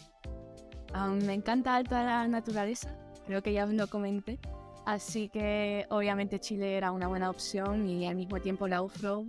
Um, 0.95 1.23
me 1.25 1.33
encanta 1.33 1.75
alta 1.75 2.03
la 2.03 2.27
naturaleza, 2.27 2.95
creo 3.25 3.41
que 3.41 3.53
ya 3.53 3.65
lo 3.65 3.87
comenté, 3.87 4.39
así 4.85 5.29
que 5.29 5.85
obviamente 5.89 6.39
Chile 6.39 6.77
era 6.77 6.91
una 6.91 7.07
buena 7.07 7.29
opción 7.29 7.87
y 7.87 8.07
al 8.07 8.15
mismo 8.15 8.39
tiempo 8.39 8.67
la 8.67 8.81
UFRO 8.81 9.25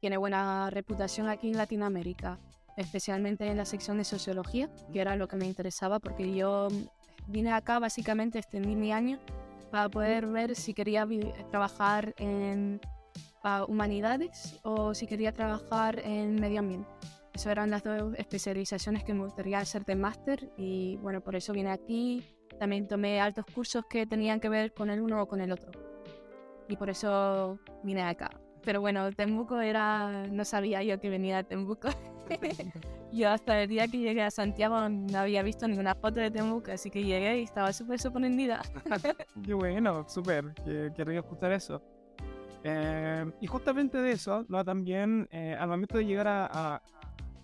tiene 0.00 0.16
buena 0.16 0.70
reputación 0.70 1.28
aquí 1.28 1.48
en 1.50 1.56
Latinoamérica, 1.56 2.38
especialmente 2.76 3.46
en 3.46 3.56
la 3.56 3.64
sección 3.64 3.98
de 3.98 4.04
sociología, 4.04 4.70
que 4.92 5.00
era 5.00 5.16
lo 5.16 5.28
que 5.28 5.36
me 5.36 5.46
interesaba 5.46 5.98
porque 5.98 6.34
yo 6.34 6.68
vine 7.26 7.52
acá 7.52 7.78
básicamente, 7.78 8.38
extendí 8.38 8.76
mi 8.76 8.92
año 8.92 9.18
para 9.70 9.88
poder 9.88 10.26
ver 10.26 10.54
si 10.54 10.74
quería 10.74 11.06
trabajar 11.50 12.14
en 12.18 12.80
humanidades 13.66 14.58
o 14.62 14.94
si 14.94 15.06
quería 15.06 15.32
trabajar 15.32 16.00
en 16.04 16.34
medio 16.36 16.60
ambiente. 16.60 16.88
Esas 17.32 17.52
eran 17.52 17.70
las 17.70 17.84
dos 17.84 18.14
especializaciones 18.16 19.04
que 19.04 19.14
me 19.14 19.24
gustaría 19.24 19.58
hacer 19.58 19.84
de 19.84 19.94
máster 19.94 20.50
y 20.56 20.96
bueno, 20.96 21.20
por 21.20 21.36
eso 21.36 21.52
vine 21.52 21.70
aquí. 21.70 22.24
También 22.58 22.88
tomé 22.88 23.20
altos 23.20 23.44
cursos 23.54 23.84
que 23.88 24.06
tenían 24.06 24.40
que 24.40 24.48
ver 24.48 24.72
con 24.72 24.90
el 24.90 25.00
uno 25.00 25.22
o 25.22 25.26
con 25.26 25.40
el 25.40 25.52
otro. 25.52 25.70
Y 26.68 26.76
por 26.76 26.90
eso 26.90 27.58
vine 27.82 28.02
acá. 28.02 28.30
Pero 28.62 28.80
bueno, 28.80 29.10
Tembuco 29.12 29.60
era... 29.60 30.26
No 30.26 30.44
sabía 30.44 30.82
yo 30.82 31.00
que 31.00 31.08
venía 31.08 31.38
de 31.38 31.44
Tembuco. 31.44 31.88
yo 33.12 33.30
hasta 33.30 33.62
el 33.62 33.68
día 33.68 33.88
que 33.88 33.98
llegué 33.98 34.22
a 34.22 34.30
Santiago 34.30 34.88
no 34.88 35.18
había 35.18 35.42
visto 35.42 35.66
ninguna 35.66 35.94
foto 35.94 36.20
de 36.20 36.30
Tembuco, 36.30 36.72
así 36.72 36.90
que 36.90 37.02
llegué 37.02 37.40
y 37.40 37.44
estaba 37.44 37.72
súper 37.72 38.00
sorprendida. 38.00 38.62
Qué 39.44 39.54
bueno, 39.54 40.04
súper, 40.08 40.52
que 40.64 40.92
quería 40.94 41.20
escuchar 41.20 41.52
eso. 41.52 41.82
Eh, 42.64 43.24
y 43.40 43.46
justamente 43.46 43.98
de 43.98 44.12
eso, 44.12 44.44
¿no? 44.48 44.64
También 44.64 45.28
eh, 45.30 45.56
al 45.58 45.68
momento 45.68 45.96
de 45.96 46.04
llegar 46.04 46.28
a, 46.28 46.46
a, 46.46 46.82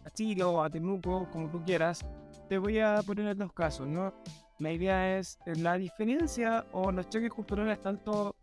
a 0.05 0.11
Chile 0.11 0.43
o 0.43 0.63
a 0.63 0.69
Temuco, 0.69 1.29
como 1.31 1.49
tú 1.49 1.63
quieras, 1.65 2.05
te 2.49 2.59
voy 2.59 2.81
a 2.81 3.01
poner 3.07 3.37
dos 3.37 3.53
casos, 3.53 3.87
¿no? 3.87 4.13
La 4.59 4.73
idea 4.73 5.19
es 5.19 5.39
eh, 5.47 5.57
la 5.57 5.77
diferencia 5.77 6.65
o 6.73 6.93
los 6.93 7.09
choques 7.09 7.33
culturales 7.33 7.81
tanto 7.83 8.37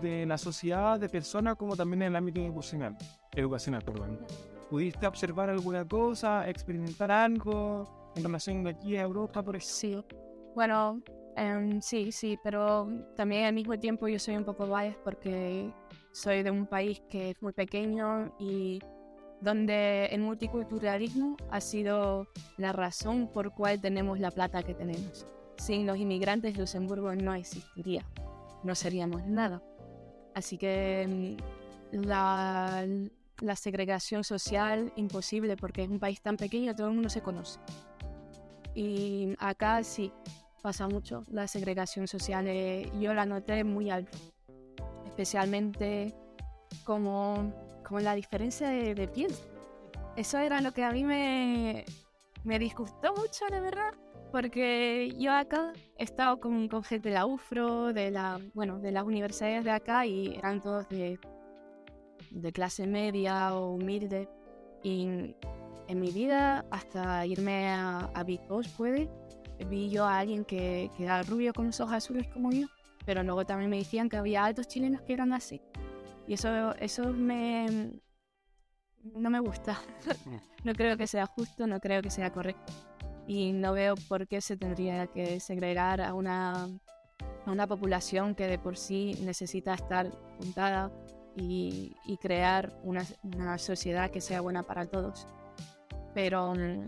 de 0.00 0.26
la 0.26 0.36
sociedad, 0.36 0.98
de 0.98 1.08
personas, 1.08 1.56
como 1.56 1.76
también 1.76 2.02
en 2.02 2.08
el 2.08 2.16
ámbito 2.16 2.40
educacional. 2.40 2.96
Educacional, 3.32 3.82
perdón. 3.82 4.18
¿Pudiste 4.68 5.06
observar 5.06 5.50
alguna 5.50 5.86
cosa, 5.86 6.48
experimentar 6.48 7.10
algo 7.10 8.12
en 8.16 8.24
relación 8.24 8.64
de 8.64 8.70
aquí 8.70 8.96
a 8.96 9.02
Europa, 9.02 9.42
por 9.42 9.56
ejemplo? 9.56 9.74
Sí. 9.74 10.16
Bueno, 10.54 11.00
em, 11.36 11.80
sí, 11.80 12.10
sí, 12.10 12.38
pero 12.42 12.88
también 13.16 13.44
al 13.44 13.54
mismo 13.54 13.78
tiempo 13.78 14.08
yo 14.08 14.18
soy 14.18 14.36
un 14.36 14.44
poco 14.44 14.66
biased 14.66 14.98
porque 15.04 15.72
soy 16.12 16.42
de 16.42 16.50
un 16.50 16.66
país 16.66 17.02
que 17.08 17.30
es 17.30 17.42
muy 17.42 17.52
pequeño 17.52 18.34
y 18.38 18.80
donde 19.40 20.06
el 20.06 20.20
multiculturalismo 20.20 21.36
ha 21.50 21.60
sido 21.60 22.26
la 22.56 22.72
razón 22.72 23.30
por 23.32 23.52
cual 23.52 23.80
tenemos 23.80 24.18
la 24.18 24.30
plata 24.30 24.62
que 24.62 24.74
tenemos. 24.74 25.26
Sin 25.56 25.86
los 25.86 25.96
inmigrantes 25.96 26.56
Luxemburgo 26.58 27.14
no 27.14 27.34
existiría, 27.34 28.04
no 28.62 28.74
seríamos 28.74 29.24
nada. 29.26 29.62
Así 30.34 30.58
que 30.58 31.36
mm, 31.92 32.04
la, 32.04 32.86
la 33.40 33.56
segregación 33.56 34.24
social 34.24 34.92
imposible 34.96 35.56
porque 35.56 35.82
es 35.82 35.88
un 35.88 35.98
país 36.00 36.20
tan 36.20 36.36
pequeño, 36.36 36.74
todo 36.74 36.88
el 36.88 36.94
mundo 36.94 37.08
se 37.08 37.22
conoce. 37.22 37.60
Y 38.74 39.34
acá 39.38 39.82
sí, 39.84 40.12
pasa 40.62 40.88
mucho 40.88 41.24
la 41.28 41.46
segregación 41.46 42.08
social. 42.08 42.46
eh, 42.48 42.90
yo 42.98 43.14
la 43.14 43.26
noté 43.26 43.64
muy 43.64 43.90
alto, 43.90 44.18
especialmente 45.06 46.14
como, 46.84 47.52
como 47.86 48.00
la 48.00 48.14
diferencia 48.14 48.68
de, 48.68 48.94
de 48.94 49.06
piel. 49.06 49.32
Eso 50.16 50.38
era 50.38 50.60
lo 50.60 50.72
que 50.72 50.82
a 50.84 50.90
mí 50.90 51.04
me, 51.04 51.84
me 52.44 52.58
disgustó 52.58 53.14
mucho, 53.14 53.46
la 53.50 53.60
verdad, 53.60 53.92
porque 54.34 55.14
yo 55.16 55.32
acá 55.32 55.72
he 55.96 56.02
estado 56.02 56.40
con, 56.40 56.66
con 56.66 56.82
gente 56.82 57.08
de 57.08 57.14
la 57.14 57.24
UFRO, 57.24 57.92
de, 57.92 58.10
la, 58.10 58.40
bueno, 58.52 58.80
de 58.80 58.90
las 58.90 59.04
universidades 59.04 59.62
de 59.62 59.70
acá 59.70 60.06
y 60.06 60.34
eran 60.34 60.60
todos 60.60 60.88
de, 60.88 61.20
de 62.32 62.52
clase 62.52 62.88
media 62.88 63.54
o 63.54 63.74
humilde. 63.74 64.28
Y 64.82 65.36
en 65.86 66.00
mi 66.00 66.10
vida, 66.10 66.64
hasta 66.72 67.24
irme 67.26 67.68
a, 67.68 68.10
a 68.12 68.24
Big 68.24 68.40
Boss, 68.48 68.66
puede, 68.66 69.08
vi 69.70 69.88
yo 69.88 70.04
a 70.04 70.18
alguien 70.18 70.44
que, 70.44 70.90
que 70.96 71.04
era 71.04 71.22
rubio 71.22 71.52
con 71.52 71.66
los 71.66 71.78
ojos 71.78 71.94
azules 71.94 72.26
como 72.26 72.50
yo, 72.50 72.66
pero 73.06 73.22
luego 73.22 73.46
también 73.46 73.70
me 73.70 73.76
decían 73.78 74.08
que 74.08 74.16
había 74.16 74.44
altos 74.44 74.66
chilenos 74.66 75.00
que 75.02 75.12
eran 75.12 75.32
así. 75.32 75.62
Y 76.26 76.34
eso, 76.34 76.74
eso 76.80 77.12
me, 77.12 78.00
no 79.00 79.30
me 79.30 79.38
gusta. 79.38 79.80
no 80.64 80.72
creo 80.72 80.96
que 80.96 81.06
sea 81.06 81.26
justo, 81.26 81.68
no 81.68 81.78
creo 81.78 82.02
que 82.02 82.10
sea 82.10 82.32
correcto. 82.32 82.72
Y 83.26 83.52
no 83.52 83.72
veo 83.72 83.94
por 84.08 84.26
qué 84.26 84.40
se 84.40 84.56
tendría 84.56 85.06
que 85.06 85.40
segregar 85.40 86.00
a 86.00 86.14
una, 86.14 86.64
a 87.46 87.50
una 87.50 87.66
población 87.66 88.34
que 88.34 88.46
de 88.46 88.58
por 88.58 88.76
sí 88.76 89.16
necesita 89.22 89.74
estar 89.74 90.10
juntada 90.38 90.92
y, 91.36 91.96
y 92.04 92.16
crear 92.18 92.78
una, 92.82 93.04
una 93.22 93.58
sociedad 93.58 94.10
que 94.10 94.20
sea 94.20 94.40
buena 94.40 94.62
para 94.62 94.86
todos. 94.86 95.26
Pero 96.14 96.54
mm, 96.54 96.84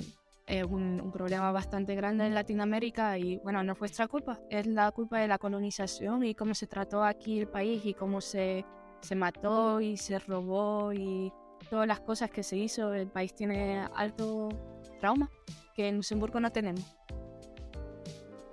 es 0.47 0.65
un, 0.65 1.01
un 1.01 1.11
problema 1.11 1.51
bastante 1.51 1.95
grande 1.95 2.27
en 2.27 2.35
Latinoamérica 2.35 3.19
y 3.19 3.39
bueno, 3.39 3.63
no 3.65 3.73
es 3.73 3.79
vuestra 3.79 4.07
culpa, 4.07 4.39
es 4.49 4.67
la 4.67 4.93
culpa 4.93 5.19
de 5.19 5.29
la 5.29 5.39
colonización 5.39 6.25
y 6.25 6.35
cómo 6.35 6.55
se 6.55 6.67
trató 6.67 7.03
aquí 7.03 7.41
el 7.41 7.49
país 7.49 7.85
y 7.85 7.95
cómo 7.95 8.21
se, 8.21 8.65
se 9.01 9.17
mató 9.17 9.81
y 9.81 9.97
se 9.97 10.19
robó 10.21 10.93
y 10.93 11.33
todas 11.69 11.89
las 11.89 12.01
cosas 12.01 12.31
que 12.31 12.43
se 12.43 12.57
hizo. 12.57 12.95
El 12.95 13.09
país 13.09 13.35
tiene 13.35 13.87
alto 13.95 14.49
trauma 14.97 15.31
que 15.75 15.89
en 15.89 15.97
Luxemburgo 15.97 16.41
no 16.41 16.51
tenemos. 16.51 16.85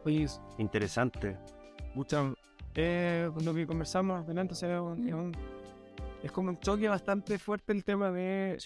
Oye, 0.05 0.27
Interesante. 0.57 1.38
mucha, 1.95 2.33
eh, 2.75 3.29
lo 3.43 3.53
que 3.53 3.65
conversamos 3.65 4.25
delante 4.27 4.53
o 4.53 4.55
sea, 4.55 4.81
un- 4.81 5.07
es, 5.07 5.13
un- 5.13 5.31
es 6.21 6.31
como 6.31 6.50
un 6.50 6.57
choque 6.59 6.89
bastante 6.89 7.38
fuerte 7.39 7.71
el 7.71 7.83
tema 7.83 8.12
de, 8.12 8.57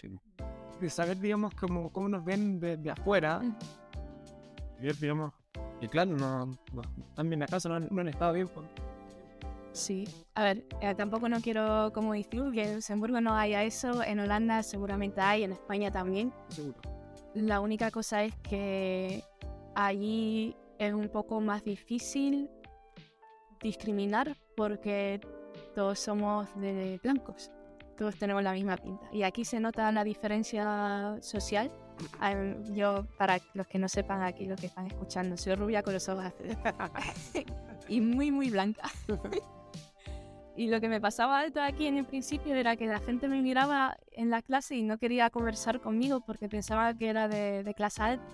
de 0.81 0.89
saber, 0.89 1.17
digamos, 1.19 1.53
cómo, 1.55 1.91
cómo 1.91 2.09
nos 2.09 2.23
ven 2.25 2.59
de, 2.59 2.77
de 2.77 2.89
afuera. 2.91 3.39
Mm. 3.39 3.55
Y 4.79 4.83
ver, 4.85 4.95
digamos, 4.97 5.33
y 5.81 5.87
claro, 5.87 6.11
no, 6.15 6.45
no 6.45 6.81
están 7.09 7.29
bien 7.29 7.43
acaso, 7.43 7.69
no 7.69 7.75
han, 7.75 7.87
no 7.91 8.01
han 8.01 8.07
estado 8.07 8.33
bien. 8.33 8.47
pues. 8.47 8.65
Sí, 9.73 10.07
a 10.33 10.43
ver, 10.43 10.65
eh, 10.81 10.95
tampoco 10.95 11.29
no 11.29 11.39
quiero 11.39 11.91
como 11.93 12.13
decir 12.13 12.41
que 12.51 12.63
en 12.63 12.73
Luxemburgo 12.75 13.21
no 13.21 13.35
haya 13.35 13.61
eso, 13.63 14.01
en 14.03 14.19
Holanda 14.19 14.63
seguramente 14.63 15.21
hay, 15.21 15.43
en 15.43 15.51
España 15.51 15.91
también. 15.91 16.33
Seguro. 16.49 16.77
La 17.33 17.59
única 17.59 17.91
cosa 17.91 18.23
es 18.23 18.33
que 18.37 19.23
allí 19.75 20.55
es 20.79 20.93
un 20.93 21.09
poco 21.09 21.39
más 21.41 21.63
difícil 21.63 22.49
discriminar 23.61 24.35
porque 24.55 25.19
todos 25.75 25.99
somos 25.99 26.47
de 26.59 26.99
blancos, 27.03 27.51
todos 27.97 28.17
tenemos 28.17 28.43
la 28.43 28.53
misma 28.53 28.77
pinta. 28.77 29.07
Y 29.11 29.23
aquí 29.23 29.45
se 29.45 29.59
nota 29.59 29.91
la 29.91 30.03
diferencia 30.03 31.17
social. 31.21 31.71
Yo, 32.73 33.07
para 33.17 33.39
los 33.53 33.67
que 33.67 33.79
no 33.79 33.89
sepan 33.89 34.21
aquí, 34.21 34.45
los 34.45 34.59
que 34.59 34.67
están 34.67 34.87
escuchando, 34.87 35.35
soy 35.35 35.55
rubia 35.55 35.81
con 35.81 35.93
los 35.93 36.07
ojos 36.09 36.31
y 37.87 38.01
muy, 38.01 38.31
muy 38.31 38.49
blanca. 38.49 38.83
Y 40.57 40.67
lo 40.69 40.81
que 40.81 40.89
me 40.89 40.99
pasaba 40.99 41.39
alto 41.39 41.61
aquí 41.61 41.85
en 41.85 41.97
el 41.97 42.05
principio 42.05 42.55
era 42.55 42.75
que 42.75 42.87
la 42.87 42.99
gente 42.99 43.27
me 43.27 43.41
miraba 43.43 43.95
en 44.11 44.31
la 44.31 44.41
clase 44.41 44.75
y 44.75 44.81
no 44.81 44.97
quería 44.97 45.29
conversar 45.29 45.79
conmigo 45.79 46.19
porque 46.21 46.49
pensaba 46.49 46.93
que 46.95 47.09
era 47.09 47.27
de, 47.27 47.63
de 47.63 47.73
clase 47.75 48.01
alta. 48.01 48.25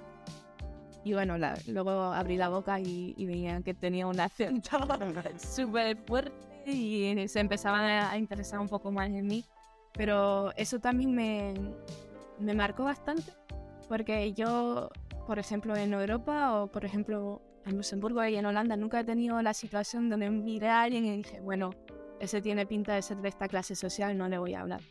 Y 1.03 1.11
bueno, 1.13 1.37
la- 1.37 1.57
luego 1.67 1.91
abrí 1.91 2.37
la 2.37 2.47
boca 2.47 2.79
y, 2.79 3.13
y 3.17 3.25
veían 3.25 3.61
que 3.61 3.73
tenía 3.73 4.07
un 4.07 4.17
acento 4.21 4.69
súper 5.37 5.97
fuerte 5.97 6.31
y 6.65 7.27
se 7.27 7.41
empezaban 7.41 7.83
a 7.83 8.17
interesar 8.17 8.59
un 8.59 8.69
poco 8.69 8.89
más 8.89 9.09
en 9.09 9.27
mí. 9.27 9.43
Pero 9.91 10.53
eso 10.55 10.79
también 10.79 11.13
me, 11.13 11.53
me 12.39 12.53
marcó 12.53 12.85
bastante 12.85 13.33
porque 13.89 14.31
yo, 14.31 14.89
por 15.27 15.39
ejemplo, 15.39 15.75
en 15.75 15.93
Europa 15.93 16.61
o 16.63 16.67
por 16.67 16.85
ejemplo 16.85 17.41
en 17.65 17.75
Luxemburgo 17.75 18.25
y 18.25 18.35
en 18.37 18.45
Holanda 18.45 18.77
nunca 18.77 19.01
he 19.01 19.03
tenido 19.03 19.41
la 19.41 19.53
situación 19.53 20.09
donde 20.09 20.29
miré 20.29 20.69
a 20.69 20.83
alguien 20.83 21.05
y 21.05 21.17
dije, 21.17 21.41
bueno, 21.41 21.71
ese 22.23 22.41
tiene 22.41 22.65
pinta 22.65 22.93
de 22.95 23.01
ser 23.01 23.17
de 23.17 23.29
esta 23.29 23.47
clase 23.47 23.75
social, 23.75 24.17
no 24.17 24.27
le 24.27 24.37
voy 24.37 24.53
a 24.53 24.61
hablar. 24.61 24.81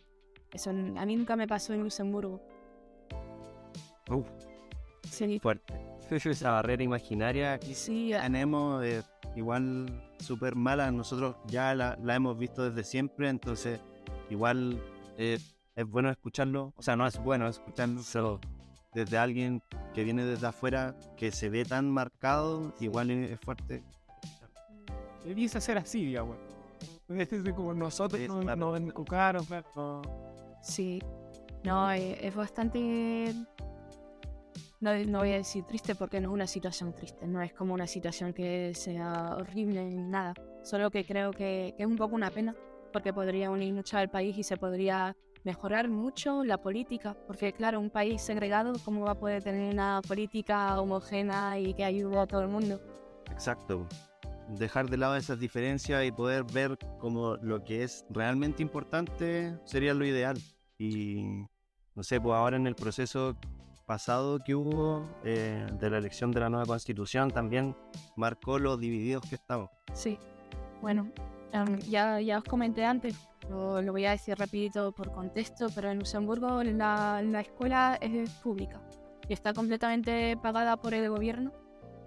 Eso 0.52 0.70
a 0.70 0.72
mí 1.06 1.16
nunca 1.16 1.36
me 1.36 1.46
pasó 1.46 1.72
en 1.72 1.82
Luxemburgo. 1.82 2.40
Uf, 4.10 4.26
Sí, 5.12 5.38
fuerte. 5.40 5.74
Esa 6.10 6.50
barrera 6.50 6.82
imaginaria 6.82 7.58
que 7.58 7.74
sí, 7.74 8.12
tenemos 8.12 8.84
es 8.84 9.04
igual 9.36 9.86
súper 10.18 10.56
mala. 10.56 10.90
Nosotros 10.90 11.36
ya 11.46 11.74
la, 11.74 11.98
la 12.02 12.14
hemos 12.14 12.38
visto 12.38 12.68
desde 12.68 12.84
siempre, 12.84 13.28
entonces 13.28 13.80
igual 14.30 14.78
eh, 15.16 15.38
es 15.74 15.86
bueno 15.86 16.10
escucharlo. 16.10 16.72
O 16.76 16.82
sea, 16.82 16.96
no 16.96 17.06
es 17.06 17.18
bueno 17.22 17.48
escucharlo, 17.48 18.40
desde 18.94 19.16
alguien 19.16 19.62
que 19.94 20.04
viene 20.04 20.24
desde 20.24 20.46
afuera, 20.46 20.94
que 21.16 21.30
se 21.30 21.48
ve 21.48 21.64
tan 21.64 21.90
marcado, 21.90 22.74
igual 22.80 23.10
es 23.10 23.40
fuerte. 23.40 23.82
Debiese 25.24 25.60
ser 25.60 25.78
así, 25.78 26.04
digamos. 26.04 26.36
Es 27.20 27.30
decir, 27.30 27.54
como 27.54 27.74
nosotros 27.74 28.20
Sí, 28.20 28.28
nos, 28.28 28.40
claro. 28.44 28.56
nos 28.56 28.80
encucaron, 28.80 29.44
claro. 29.44 29.66
no- 29.76 30.02
sí. 30.62 31.00
No, 31.64 31.90
eh, 31.92 32.18
es 32.26 32.34
bastante... 32.34 33.34
No, 34.80 34.92
no 35.06 35.20
voy 35.20 35.30
a 35.32 35.36
decir 35.36 35.64
triste 35.64 35.94
porque 35.94 36.20
no 36.20 36.28
es 36.30 36.34
una 36.34 36.46
situación 36.48 36.92
triste, 36.92 37.26
no 37.28 37.40
es 37.40 37.52
como 37.54 37.72
una 37.72 37.86
situación 37.86 38.32
que 38.32 38.72
sea 38.74 39.36
horrible 39.38 39.84
ni 39.84 39.96
nada. 39.96 40.34
Solo 40.64 40.90
que 40.90 41.04
creo 41.04 41.30
que, 41.30 41.72
que 41.76 41.84
es 41.84 41.86
un 41.88 41.96
poco 41.96 42.16
una 42.16 42.30
pena 42.30 42.54
porque 42.92 43.12
podría 43.12 43.50
unir 43.50 43.72
mucho 43.72 43.96
al 43.96 44.10
país 44.10 44.36
y 44.36 44.42
se 44.42 44.56
podría 44.56 45.16
mejorar 45.44 45.88
mucho 45.88 46.42
la 46.42 46.58
política. 46.58 47.16
Porque 47.28 47.52
claro, 47.52 47.78
un 47.78 47.90
país 47.90 48.20
segregado, 48.22 48.72
¿cómo 48.84 49.04
va 49.04 49.12
a 49.12 49.18
poder 49.18 49.44
tener 49.44 49.72
una 49.72 50.00
política 50.06 50.80
homogénea 50.80 51.60
y 51.60 51.74
que 51.74 51.84
ayude 51.84 52.18
a 52.18 52.26
todo 52.26 52.42
el 52.42 52.48
mundo? 52.48 52.80
Exacto. 53.30 53.86
Dejar 54.48 54.88
de 54.90 54.96
lado 54.96 55.16
esas 55.16 55.38
diferencias 55.38 56.04
y 56.04 56.12
poder 56.12 56.44
ver 56.44 56.78
como 56.98 57.36
lo 57.36 57.64
que 57.64 57.84
es 57.84 58.04
realmente 58.10 58.62
importante 58.62 59.58
sería 59.64 59.94
lo 59.94 60.04
ideal. 60.04 60.38
Y 60.78 61.46
no 61.94 62.02
sé, 62.02 62.20
pues 62.20 62.34
ahora 62.34 62.56
en 62.56 62.66
el 62.66 62.74
proceso 62.74 63.36
pasado 63.86 64.38
que 64.44 64.54
hubo 64.54 65.06
eh, 65.24 65.66
de 65.78 65.90
la 65.90 65.98
elección 65.98 66.30
de 66.30 66.40
la 66.40 66.48
nueva 66.48 66.66
constitución 66.66 67.30
también 67.30 67.76
marcó 68.16 68.58
los 68.58 68.78
divididos 68.78 69.24
que 69.28 69.34
estamos. 69.34 69.70
Sí, 69.92 70.18
bueno, 70.80 71.10
ya, 71.88 72.20
ya 72.20 72.38
os 72.38 72.44
comenté 72.44 72.84
antes, 72.84 73.14
lo, 73.50 73.82
lo 73.82 73.92
voy 73.92 74.06
a 74.06 74.12
decir 74.12 74.38
rapidito 74.38 74.92
por 74.92 75.12
contexto, 75.12 75.66
pero 75.74 75.90
en 75.90 75.98
Luxemburgo 75.98 76.62
la, 76.62 77.22
la 77.22 77.40
escuela 77.40 77.98
es 78.00 78.30
pública 78.30 78.80
y 79.28 79.32
está 79.32 79.52
completamente 79.52 80.36
pagada 80.42 80.76
por 80.76 80.94
el 80.94 81.08
gobierno. 81.08 81.52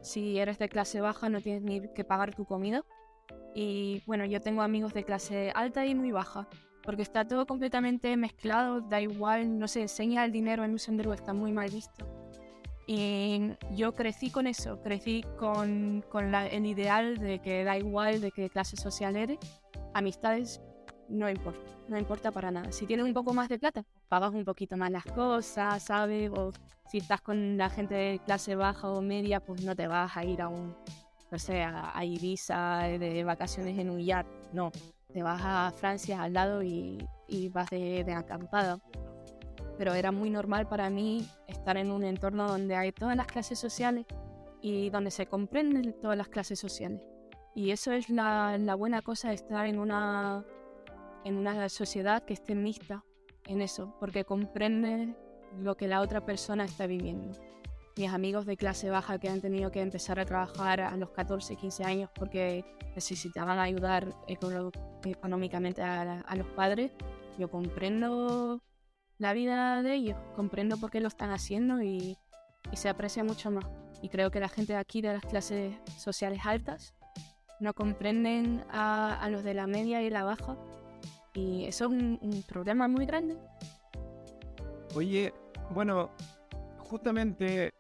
Si 0.05 0.37
eres 0.37 0.59
de 0.59 0.69
clase 0.69 1.01
baja 1.01 1.29
no 1.29 1.41
tienes 1.41 1.63
ni 1.63 1.81
que 1.93 2.03
pagar 2.03 2.35
tu 2.35 2.45
comida. 2.45 2.83
Y 3.55 4.03
bueno, 4.05 4.25
yo 4.25 4.39
tengo 4.39 4.61
amigos 4.61 4.93
de 4.93 5.03
clase 5.03 5.51
alta 5.55 5.85
y 5.85 5.95
muy 5.95 6.11
baja, 6.11 6.47
porque 6.83 7.01
está 7.01 7.27
todo 7.27 7.47
completamente 7.47 8.15
mezclado, 8.15 8.81
da 8.81 9.01
igual, 9.01 9.57
no 9.57 9.67
se 9.67 9.81
enseña 9.81 10.23
el 10.23 10.31
dinero 10.31 10.63
en 10.63 10.71
Luxemburgo, 10.71 11.13
está 11.13 11.33
muy 11.33 11.51
mal 11.51 11.71
visto. 11.71 12.05
Y 12.85 13.53
yo 13.71 13.95
crecí 13.95 14.29
con 14.29 14.45
eso, 14.45 14.81
crecí 14.83 15.25
con, 15.39 16.05
con 16.09 16.35
el 16.35 16.65
ideal 16.67 17.17
de 17.17 17.39
que 17.39 17.63
da 17.63 17.77
igual 17.77 18.21
de 18.21 18.31
qué 18.31 18.49
clase 18.49 18.77
social 18.77 19.15
eres, 19.15 19.39
amistades 19.95 20.61
no 21.09 21.29
importa, 21.29 21.71
no 21.87 21.97
importa 21.97 22.31
para 22.31 22.51
nada. 22.51 22.71
Si 22.71 22.85
tienes 22.85 23.05
un 23.05 23.13
poco 23.13 23.33
más 23.33 23.49
de 23.49 23.59
plata, 23.59 23.85
pagas 24.07 24.33
un 24.33 24.45
poquito 24.45 24.77
más 24.77 24.91
las 24.91 25.05
cosas, 25.05 25.83
¿sabes? 25.83 26.31
O 26.31 26.51
si 26.89 26.99
estás 26.99 27.21
con 27.21 27.57
la 27.57 27.69
gente 27.69 27.95
de 27.95 28.19
clase 28.19 28.55
baja 28.55 28.89
o 28.89 29.01
media, 29.01 29.39
pues 29.39 29.63
no 29.63 29.75
te 29.75 29.87
vas 29.87 30.15
a 30.15 30.23
ir 30.23 30.41
a 30.41 30.47
un, 30.47 30.75
no 31.31 31.39
sé, 31.39 31.63
a, 31.63 31.97
a 31.97 32.05
Ibiza 32.05 32.79
de 32.99 33.23
vacaciones 33.23 33.77
en 33.77 33.89
un 33.89 33.99
yacht, 33.99 34.27
no. 34.53 34.71
Te 35.13 35.23
vas 35.23 35.41
a 35.43 35.71
Francia 35.71 36.21
al 36.21 36.33
lado 36.33 36.61
y, 36.61 36.97
y 37.27 37.49
vas 37.49 37.69
de, 37.69 38.03
de 38.03 38.13
acampada 38.13 38.79
pero 39.77 39.93
era 39.93 40.11
muy 40.11 40.29
normal 40.29 40.67
para 40.67 40.89
mí 40.89 41.27
estar 41.47 41.77
en 41.77 41.91
un 41.91 42.03
entorno 42.03 42.47
donde 42.47 42.75
hay 42.75 42.91
todas 42.91 43.15
las 43.15 43.27
clases 43.27 43.59
sociales 43.59 44.05
y 44.61 44.89
donde 44.89 45.11
se 45.11 45.27
comprenden 45.27 45.93
todas 46.01 46.17
las 46.17 46.27
clases 46.27 46.59
sociales. 46.59 47.01
Y 47.53 47.71
eso 47.71 47.91
es 47.91 48.09
la, 48.09 48.57
la 48.57 48.75
buena 48.75 49.01
cosa 49.01 49.29
de 49.29 49.35
estar 49.35 49.65
en 49.65 49.79
una, 49.79 50.43
en 51.25 51.35
una 51.35 51.67
sociedad 51.67 52.23
que 52.23 52.33
esté 52.33 52.55
mixta, 52.55 53.03
en 53.47 53.61
eso, 53.61 53.93
porque 53.99 54.23
comprende 54.23 55.15
lo 55.59 55.75
que 55.75 55.87
la 55.87 56.01
otra 56.01 56.25
persona 56.25 56.65
está 56.65 56.87
viviendo. 56.87 57.37
Mis 57.97 58.09
amigos 58.11 58.45
de 58.45 58.57
clase 58.57 58.89
baja 58.89 59.19
que 59.19 59.29
han 59.29 59.41
tenido 59.41 59.71
que 59.71 59.81
empezar 59.81 60.19
a 60.19 60.25
trabajar 60.25 60.81
a 60.81 60.95
los 60.97 61.11
14, 61.11 61.55
15 61.55 61.83
años 61.83 62.09
porque 62.15 62.65
necesitaban 62.93 63.59
ayudar 63.59 64.13
económicamente 64.27 65.81
a, 65.81 66.21
a 66.21 66.35
los 66.35 66.47
padres, 66.47 66.91
yo 67.37 67.49
comprendo 67.49 68.61
la 69.17 69.33
vida 69.33 69.81
de 69.81 69.93
ellos, 69.93 70.17
comprendo 70.35 70.77
por 70.77 70.91
qué 70.91 70.99
lo 70.99 71.07
están 71.07 71.31
haciendo 71.31 71.81
y, 71.81 72.17
y 72.71 72.77
se 72.77 72.89
aprecia 72.89 73.23
mucho 73.23 73.51
más. 73.51 73.65
Y 74.01 74.09
creo 74.09 74.29
que 74.29 74.39
la 74.39 74.49
gente 74.49 74.73
de 74.73 74.79
aquí, 74.79 75.01
de 75.01 75.13
las 75.13 75.25
clases 75.25 75.75
sociales 75.97 76.41
altas, 76.43 76.93
no 77.59 77.73
comprenden 77.73 78.65
a, 78.69 79.17
a 79.21 79.29
los 79.29 79.43
de 79.43 79.53
la 79.53 79.67
media 79.67 80.01
y 80.01 80.09
la 80.09 80.23
baja. 80.23 80.57
Y 81.35 81.65
eso 81.65 81.85
es 81.85 81.91
un, 81.91 82.17
un 82.21 82.41
problema 82.43 82.87
muy 82.87 83.05
grande. 83.05 83.37
Oye, 84.95 85.33
bueno, 85.71 86.09
justamente 86.77 87.73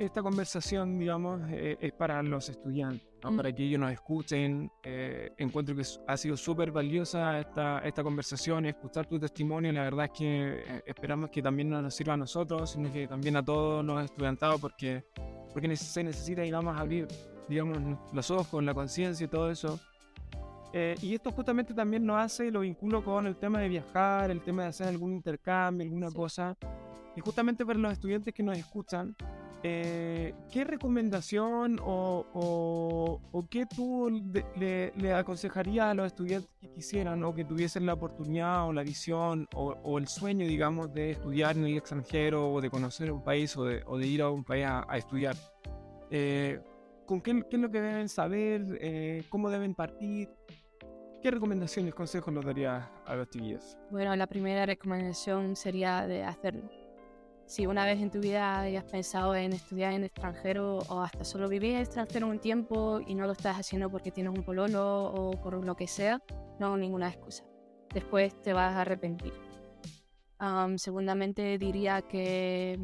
esta 0.00 0.22
conversación, 0.22 0.98
digamos, 0.98 1.42
eh, 1.50 1.76
es 1.78 1.92
para 1.92 2.22
los 2.22 2.48
estudiantes, 2.48 3.06
¿no? 3.22 3.32
Mm. 3.32 3.36
para 3.36 3.52
que 3.52 3.64
ellos 3.64 3.78
nos 3.78 3.92
escuchen. 3.92 4.70
Eh, 4.82 5.30
encuentro 5.36 5.76
que 5.76 5.82
ha 6.06 6.16
sido 6.16 6.36
súper 6.38 6.72
valiosa 6.72 7.38
esta, 7.38 7.80
esta 7.80 8.02
conversación, 8.02 8.64
escuchar 8.64 9.06
tu 9.06 9.18
testimonio. 9.18 9.70
La 9.72 9.82
verdad 9.82 10.06
es 10.06 10.12
que 10.12 10.64
eh, 10.66 10.82
esperamos 10.86 11.28
que 11.30 11.42
también 11.42 11.68
no 11.68 11.82
nos 11.82 11.94
sirva 11.94 12.14
a 12.14 12.16
nosotros, 12.16 12.70
sino 12.70 12.90
que 12.90 13.06
también 13.06 13.36
a 13.36 13.44
todos 13.44 13.84
los 13.84 14.02
estudiantados, 14.02 14.58
porque, 14.58 15.04
porque 15.52 15.76
se 15.76 16.02
necesita, 16.02 16.42
digamos, 16.42 16.78
abrir, 16.78 17.06
digamos, 17.46 17.98
los 18.12 18.30
ojos, 18.30 18.64
la 18.64 18.72
conciencia 18.72 19.24
y 19.24 19.28
todo 19.28 19.50
eso. 19.50 19.78
Eh, 20.72 20.94
y 21.02 21.14
esto 21.14 21.32
justamente 21.32 21.74
también 21.74 22.04
nos 22.06 22.18
hace, 22.18 22.50
lo 22.50 22.60
vinculo 22.60 23.02
con 23.04 23.26
el 23.26 23.36
tema 23.36 23.58
de 23.60 23.68
viajar, 23.68 24.30
el 24.30 24.40
tema 24.40 24.62
de 24.62 24.68
hacer 24.68 24.86
algún 24.88 25.12
intercambio, 25.14 25.84
alguna 25.84 26.10
Sí. 26.10 26.16
cosa. 26.16 26.56
Y 27.16 27.20
justamente 27.20 27.66
para 27.66 27.78
los 27.78 27.92
estudiantes 27.92 28.32
que 28.32 28.42
nos 28.44 28.56
escuchan, 28.56 29.16
eh, 29.62 30.32
¿qué 30.50 30.64
recomendación 30.64 31.78
o, 31.84 32.24
o- 32.32 33.20
o 33.32 33.46
qué 33.48 33.66
tú 33.66 34.08
de- 34.22 34.46
le, 34.56 34.92
le 34.96 35.12
aconsejarías 35.12 35.86
a 35.86 35.94
los 35.94 36.06
estudiantes 36.06 36.48
que 36.60 36.70
quisieran 36.70 37.22
o 37.24 37.34
que 37.34 37.44
tuviesen 37.44 37.84
la 37.84 37.92
oportunidad 37.94 38.66
o 38.68 38.72
la 38.72 38.82
visión 38.82 39.46
o, 39.54 39.72
o 39.82 39.98
el 39.98 40.06
sueño, 40.08 40.46
digamos, 40.46 40.94
de 40.94 41.10
estudiar 41.10 41.56
en 41.58 41.66
el 41.66 41.76
extranjero 41.76 42.50
o 42.52 42.60
de 42.60 42.70
conocer 42.70 43.10
un 43.12 43.22
país 43.22 43.54
o 43.56 43.64
de, 43.64 43.82
de 43.84 44.06
ir 44.06 44.22
a 44.22 44.30
un 44.30 44.44
país 44.44 44.64
a, 44.64 44.86
a 44.88 44.96
estudiar? 44.96 45.34
Eh, 46.10 46.60
¿Con 47.06 47.20
qué, 47.20 47.42
qué 47.50 47.56
es 47.56 47.60
lo 47.62 47.70
que 47.70 47.80
deben 47.80 48.08
saber? 48.08 48.62
Eh, 48.80 49.24
¿Cómo 49.28 49.50
deben 49.50 49.74
partir? 49.74 50.28
¿Qué 51.22 51.30
recomendaciones, 51.30 51.94
consejos 51.94 52.32
nos 52.32 52.46
darías 52.46 52.88
a 53.04 53.14
los 53.14 53.28
chiquillos? 53.28 53.76
Bueno, 53.90 54.16
la 54.16 54.26
primera 54.26 54.64
recomendación 54.64 55.54
sería 55.54 56.06
de 56.06 56.24
hacerlo. 56.24 56.62
Si 57.44 57.66
una 57.66 57.84
vez 57.84 58.00
en 58.00 58.10
tu 58.10 58.20
vida 58.20 58.60
hayas 58.60 58.84
pensado 58.84 59.34
en 59.34 59.52
estudiar 59.52 59.92
en 59.92 60.04
extranjero 60.04 60.78
o 60.88 61.00
hasta 61.00 61.24
solo 61.24 61.46
vivir 61.46 61.74
en 61.74 61.82
extranjero 61.82 62.26
un 62.26 62.38
tiempo 62.38 63.00
y 63.06 63.14
no 63.14 63.26
lo 63.26 63.32
estás 63.32 63.58
haciendo 63.58 63.90
porque 63.90 64.10
tienes 64.10 64.32
un 64.34 64.44
pololo 64.44 65.12
o 65.12 65.32
por 65.32 65.62
lo 65.62 65.76
que 65.76 65.86
sea, 65.86 66.22
no 66.58 66.78
ninguna 66.78 67.08
excusa. 67.08 67.44
Después 67.92 68.40
te 68.40 68.54
vas 68.54 68.72
a 68.74 68.80
arrepentir. 68.80 69.34
Am, 70.38 70.78
segundamente 70.78 71.58
diría 71.58 72.00
que 72.00 72.78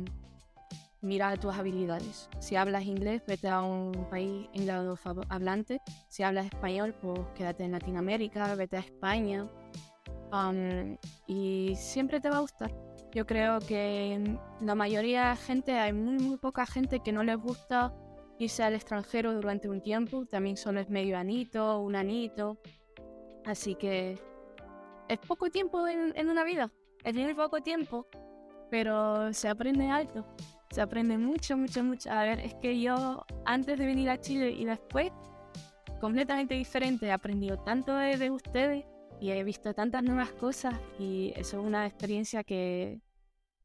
mira 1.01 1.37
tus 1.37 1.55
habilidades. 1.55 2.29
Si 2.39 2.57
hablas 2.57 2.85
inglés, 2.85 3.23
vete 3.27 3.49
a 3.49 3.63
un 3.63 3.93
país 4.11 4.49
hablante. 5.29 5.81
Si 6.09 6.23
hablas 6.23 6.47
español, 6.47 6.95
pues 7.01 7.21
quédate 7.35 7.65
en 7.65 7.73
Latinoamérica, 7.73 8.55
vete 8.55 8.77
a 8.77 8.81
España. 8.81 9.49
Um, 10.33 10.97
y 11.27 11.75
siempre 11.77 12.21
te 12.21 12.31
va 12.31 12.39
a 12.39 12.41
gustar. 12.41 12.73
Yo 13.13 13.27
creo 13.27 13.61
que 13.61 14.39
la 14.61 14.75
mayoría 14.75 15.31
de 15.31 15.37
gente, 15.37 15.73
hay 15.73 15.93
muy, 15.93 16.19
muy 16.19 16.37
poca 16.37 16.67
gente 16.67 17.01
que 17.01 17.13
no 17.13 17.23
les 17.23 17.39
gusta 17.39 17.95
irse 18.39 18.63
al 18.63 18.75
extranjero 18.75 19.33
durante 19.35 19.69
un 19.69 19.81
tiempo. 19.81 20.27
También 20.27 20.57
solo 20.57 20.81
es 20.81 20.91
medio 20.91 21.17
anito, 21.17 21.81
un 21.81 21.97
anito. 21.97 22.59
Así 23.45 23.75
que 23.77 24.19
es 25.09 25.19
poco 25.21 25.49
tiempo 25.51 25.87
en, 25.87 26.13
en 26.17 26.29
una 26.29 26.45
vida. 26.45 26.71
Es 27.05 27.15
muy 27.15 27.35
poco 27.35 27.63
tiempo. 27.63 28.07
Pero 28.71 29.33
se 29.33 29.49
aprende 29.49 29.89
alto. 29.89 30.27
Se 30.71 30.81
aprende 30.81 31.17
mucho, 31.19 31.57
mucho, 31.57 31.83
mucho. 31.83 32.11
A 32.11 32.23
ver, 32.23 32.41
es 32.41 32.55
que 32.55 32.81
yo 32.81 33.25
antes 33.45 33.79
de 33.79 33.87
venir 33.87 34.11
a 34.11 34.21
Chile 34.21 34.51
y 34.51 34.65
después, 34.65 35.11
completamente 36.01 36.55
diferente. 36.55 37.07
He 37.07 37.13
aprendido 37.13 37.59
tanto 37.59 37.95
de, 37.95 38.17
de 38.17 38.31
ustedes 38.31 38.85
y 39.21 39.31
he 39.31 39.45
visto 39.45 39.73
tantas 39.75 40.03
nuevas 40.03 40.31
cosas 40.33 40.75
y 40.99 41.33
eso 41.37 41.61
es 41.61 41.67
una 41.67 41.87
experiencia 41.87 42.45
que, 42.45 43.01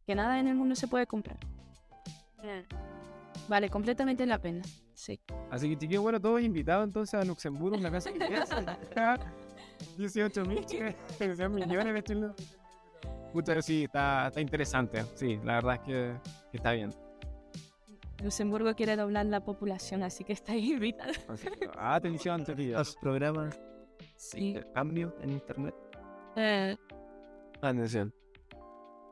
que 0.05 0.15
nada 0.15 0.39
en 0.39 0.47
el 0.47 0.55
mundo 0.55 0.75
se 0.75 0.87
puede 0.87 1.05
comprar. 1.07 1.37
Vale 3.47 3.69
completamente 3.69 4.25
la 4.25 4.39
pena, 4.39 4.63
sí. 4.93 5.19
Así 5.49 5.69
que, 5.69 5.77
chiquillos, 5.77 6.01
bueno, 6.01 6.19
todos 6.19 6.41
invitados 6.41 6.85
entonces 6.85 7.13
a 7.19 7.23
Luxemburgo, 7.23 7.75
en 7.75 7.83
la 7.83 7.91
casa 7.91 8.09
de 8.11 8.17
18 9.97 10.45
mil 10.45 10.65
millones 11.49 11.93
de 11.93 12.03
chilenos. 12.03 12.35
Pucha, 13.33 13.61
sí, 13.61 13.83
está, 13.83 14.27
está 14.27 14.41
interesante. 14.41 15.03
Sí, 15.15 15.39
la 15.43 15.55
verdad 15.55 15.75
es 15.75 15.81
que, 15.81 16.13
que 16.51 16.57
está 16.57 16.71
bien. 16.73 16.91
Luxemburgo 18.23 18.75
quiere 18.75 18.95
doblar 18.95 19.25
la 19.25 19.43
población, 19.43 20.03
así 20.03 20.23
que 20.23 20.33
estáis 20.33 20.63
invitados. 20.69 21.17
Que, 21.59 21.69
atención. 21.77 22.43
Los 22.57 22.95
programas 22.97 23.59
Sí. 24.15 24.55
cambio 24.73 25.15
en 25.21 25.31
internet. 25.31 25.73
Eh, 26.35 26.77
Atención. 27.61 28.13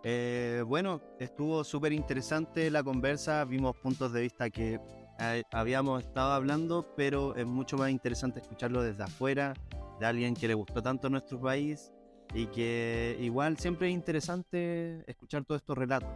Eh, 0.04 0.64
bueno, 0.66 1.02
estuvo 1.20 1.64
súper 1.64 1.92
interesante 1.92 2.70
la 2.72 2.84
conversa, 2.84 3.44
vimos 3.46 3.76
puntos 3.78 4.14
de 4.14 4.22
vista 4.22 4.50
que 4.50 4.80
eh, 5.20 5.44
habíamos 5.52 6.04
estado 6.04 6.32
hablando, 6.32 6.94
pero 6.96 7.36
es 7.36 7.46
mucho 7.46 7.78
más 7.78 7.90
interesante 7.90 8.40
escucharlo 8.40 8.82
desde 8.82 9.04
afuera, 9.04 9.54
de 10.00 10.06
alguien 10.06 10.36
que 10.36 10.48
le 10.48 10.54
gustó 10.54 10.82
tanto 10.82 11.10
nuestro 11.10 11.42
país 11.42 11.92
y 12.34 12.46
que 12.48 13.18
igual 13.20 13.58
siempre 13.58 13.90
es 13.90 13.94
interesante 13.94 15.04
escuchar 15.08 15.44
todos 15.44 15.62
estos 15.62 15.78
relatos. 15.78 16.10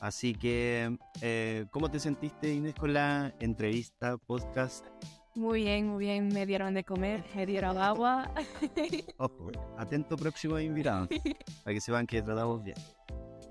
Así 0.00 0.34
que, 0.34 0.96
eh, 1.20 1.66
¿cómo 1.70 1.90
te 1.90 1.98
sentiste 1.98 2.52
Inés 2.52 2.74
con 2.74 2.94
la 2.94 3.34
entrevista, 3.40 4.16
podcast? 4.18 4.86
muy 5.34 5.62
bien, 5.62 5.88
muy 5.88 6.04
bien. 6.04 6.28
Me 6.28 6.44
dieron 6.44 6.74
de 6.74 6.84
comer, 6.84 7.24
me 7.34 7.46
dieron 7.46 7.78
agua. 7.78 8.30
Ojo, 9.18 9.50
atento 9.78 10.16
próximo 10.16 10.58
invitado, 10.58 11.08
para 11.64 11.74
que 11.74 11.80
sepan 11.80 12.06
que 12.06 12.22
tratamos 12.22 12.62
bien. 12.62 12.76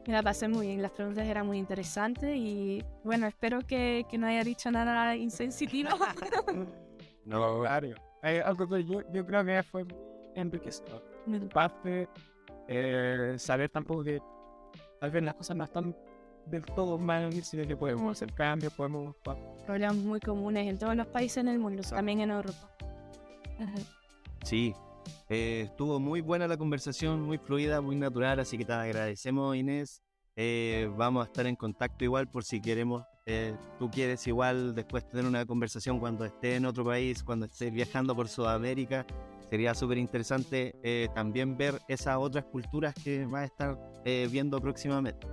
Me 0.07 0.13
la 0.13 0.23
pasé 0.23 0.47
muy 0.47 0.67
bien, 0.67 0.81
las 0.81 0.91
preguntas 0.91 1.27
eran 1.27 1.45
muy 1.45 1.57
interesantes 1.57 2.35
y 2.35 2.83
bueno, 3.03 3.27
espero 3.27 3.59
que, 3.61 4.05
que 4.09 4.17
no 4.17 4.27
haya 4.27 4.43
dicho 4.43 4.71
nada 4.71 5.15
insensitivo. 5.15 5.89
No, 7.25 7.59
Claro. 7.59 7.89
Eh, 8.23 8.41
algo 8.43 8.67
que 8.67 8.83
yo, 8.83 9.01
yo 9.13 9.23
creo 9.23 9.45
que 9.45 9.61
fue 9.61 9.85
enriquecedor. 10.35 11.03
Parte, 11.53 12.09
eh, 12.67 13.35
saber 13.37 13.69
tampoco 13.69 14.03
que 14.03 14.19
tal 14.99 15.11
vez 15.11 15.23
las 15.23 15.35
cosas 15.35 15.55
no 15.55 15.63
están 15.63 15.95
del 16.49 16.63
todo 16.65 16.97
mal, 16.97 17.31
sino 17.43 17.67
que 17.67 17.75
podemos 17.75 18.11
hacer 18.11 18.33
cambios, 18.33 18.73
podemos... 18.73 19.15
Problemas 19.65 19.95
muy 19.97 20.19
comunes 20.19 20.67
en 20.67 20.77
todos 20.77 20.95
los 20.95 21.07
países 21.07 21.37
en 21.37 21.47
el 21.47 21.59
mundo, 21.59 21.83
también 21.83 22.21
en 22.21 22.31
Europa. 22.31 22.75
Ajá. 23.59 23.75
Sí, 24.43 24.73
eh, 25.29 25.63
estuvo 25.65 25.99
muy 25.99 26.21
buena 26.21 26.47
la 26.47 26.57
conversación, 26.57 27.21
muy 27.21 27.37
fluida, 27.37 27.81
muy 27.81 27.95
natural, 27.95 28.39
así 28.39 28.57
que 28.57 28.65
te 28.65 28.73
agradecemos 28.73 29.55
Inés. 29.55 30.01
Eh, 30.35 30.89
vamos 30.95 31.25
a 31.25 31.27
estar 31.27 31.45
en 31.45 31.55
contacto 31.55 32.03
igual 32.05 32.29
por 32.29 32.43
si 32.43 32.61
queremos, 32.61 33.03
eh, 33.31 33.55
tú 33.77 33.91
quieres 33.91 34.25
igual 34.25 34.73
después 34.73 35.07
tener 35.07 35.23
una 35.23 35.45
conversación 35.45 35.99
cuando 35.99 36.25
estés 36.25 36.57
en 36.57 36.65
otro 36.65 36.83
país, 36.83 37.21
cuando 37.21 37.45
estés 37.45 37.71
viajando 37.71 38.15
por 38.15 38.27
Sudamérica. 38.27 39.05
Sería 39.51 39.75
súper 39.75 39.99
interesante 39.99 40.73
eh, 40.81 41.09
también 41.13 41.55
ver 41.55 41.79
esas 41.87 42.17
otras 42.17 42.45
culturas 42.45 42.95
que 42.95 43.27
vas 43.27 43.41
a 43.41 43.45
estar 43.45 43.77
eh, 44.03 44.27
viendo 44.31 44.59
próximamente. 44.59 45.27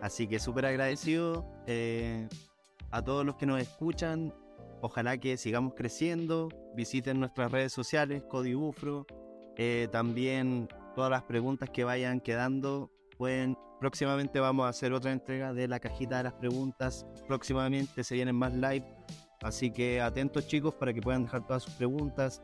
Así 0.00 0.26
que 0.26 0.38
súper 0.38 0.66
agradecido 0.66 1.46
eh, 1.66 2.28
a 2.90 3.02
todos 3.02 3.24
los 3.24 3.36
que 3.36 3.46
nos 3.46 3.60
escuchan. 3.60 4.34
Ojalá 4.80 5.18
que 5.18 5.36
sigamos 5.36 5.74
creciendo. 5.74 6.48
Visiten 6.74 7.20
nuestras 7.20 7.50
redes 7.50 7.72
sociales, 7.72 8.22
Codibufro. 8.28 9.06
Eh, 9.56 9.88
también 9.90 10.68
todas 10.94 11.10
las 11.10 11.24
preguntas 11.24 11.70
que 11.70 11.84
vayan 11.84 12.20
quedando. 12.20 12.90
Pueden, 13.16 13.56
próximamente 13.80 14.38
vamos 14.38 14.66
a 14.66 14.68
hacer 14.68 14.92
otra 14.92 15.10
entrega 15.10 15.52
de 15.52 15.66
la 15.66 15.80
cajita 15.80 16.18
de 16.18 16.24
las 16.24 16.34
preguntas. 16.34 17.06
Próximamente 17.26 18.04
se 18.04 18.14
vienen 18.14 18.36
más 18.36 18.54
live. 18.54 18.86
Así 19.42 19.70
que 19.70 20.00
atentos 20.00 20.46
chicos 20.46 20.74
para 20.74 20.92
que 20.92 21.00
puedan 21.00 21.24
dejar 21.24 21.46
todas 21.46 21.62
sus 21.62 21.74
preguntas, 21.74 22.42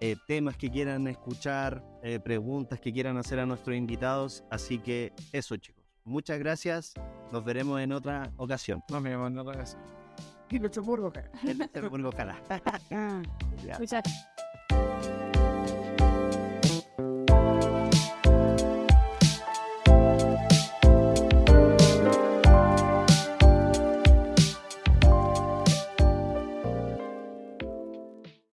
eh, 0.00 0.16
temas 0.26 0.56
que 0.56 0.70
quieran 0.70 1.06
escuchar, 1.06 1.82
eh, 2.02 2.20
preguntas 2.20 2.80
que 2.80 2.92
quieran 2.92 3.16
hacer 3.16 3.38
a 3.40 3.46
nuestros 3.46 3.76
invitados. 3.76 4.44
Así 4.50 4.78
que 4.78 5.12
eso 5.32 5.56
chicos. 5.56 5.83
Muchas 6.04 6.38
gracias. 6.38 6.94
Nos 7.32 7.44
veremos 7.44 7.80
en 7.80 7.92
otra 7.92 8.30
ocasión. 8.36 8.82
No 8.90 9.00
me 9.00 9.10
no, 9.10 9.30
no, 9.30 9.52
Y 10.50 10.58
Luxemburgo, 10.58 11.12
En 11.42 11.58
Luxemburgo, 11.58 12.10
ojalá. 12.10 12.36
Muchas 13.78 14.02